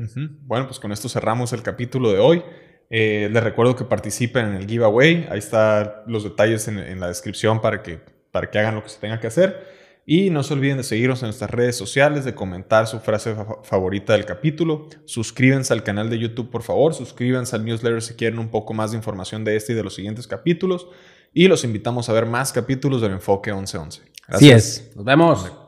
[0.41, 2.43] Bueno, pues con esto cerramos el capítulo de hoy.
[2.89, 5.27] Eh, les recuerdo que participen en el giveaway.
[5.29, 7.99] Ahí están los detalles en, en, la descripción para que,
[8.31, 9.63] para que hagan lo que se tenga que hacer.
[10.07, 14.13] Y no se olviden de seguirnos en nuestras redes sociales, de comentar su frase favorita
[14.13, 14.87] del capítulo.
[15.05, 16.95] Suscríbanse al canal de YouTube, por favor.
[16.95, 19.93] Suscríbanse al newsletter si quieren un poco más de información de este y de los
[19.93, 20.87] siguientes capítulos.
[21.31, 24.01] Y los invitamos a ver más capítulos del Enfoque 1111.
[24.27, 24.91] Así es.
[24.95, 25.60] Nos vemos.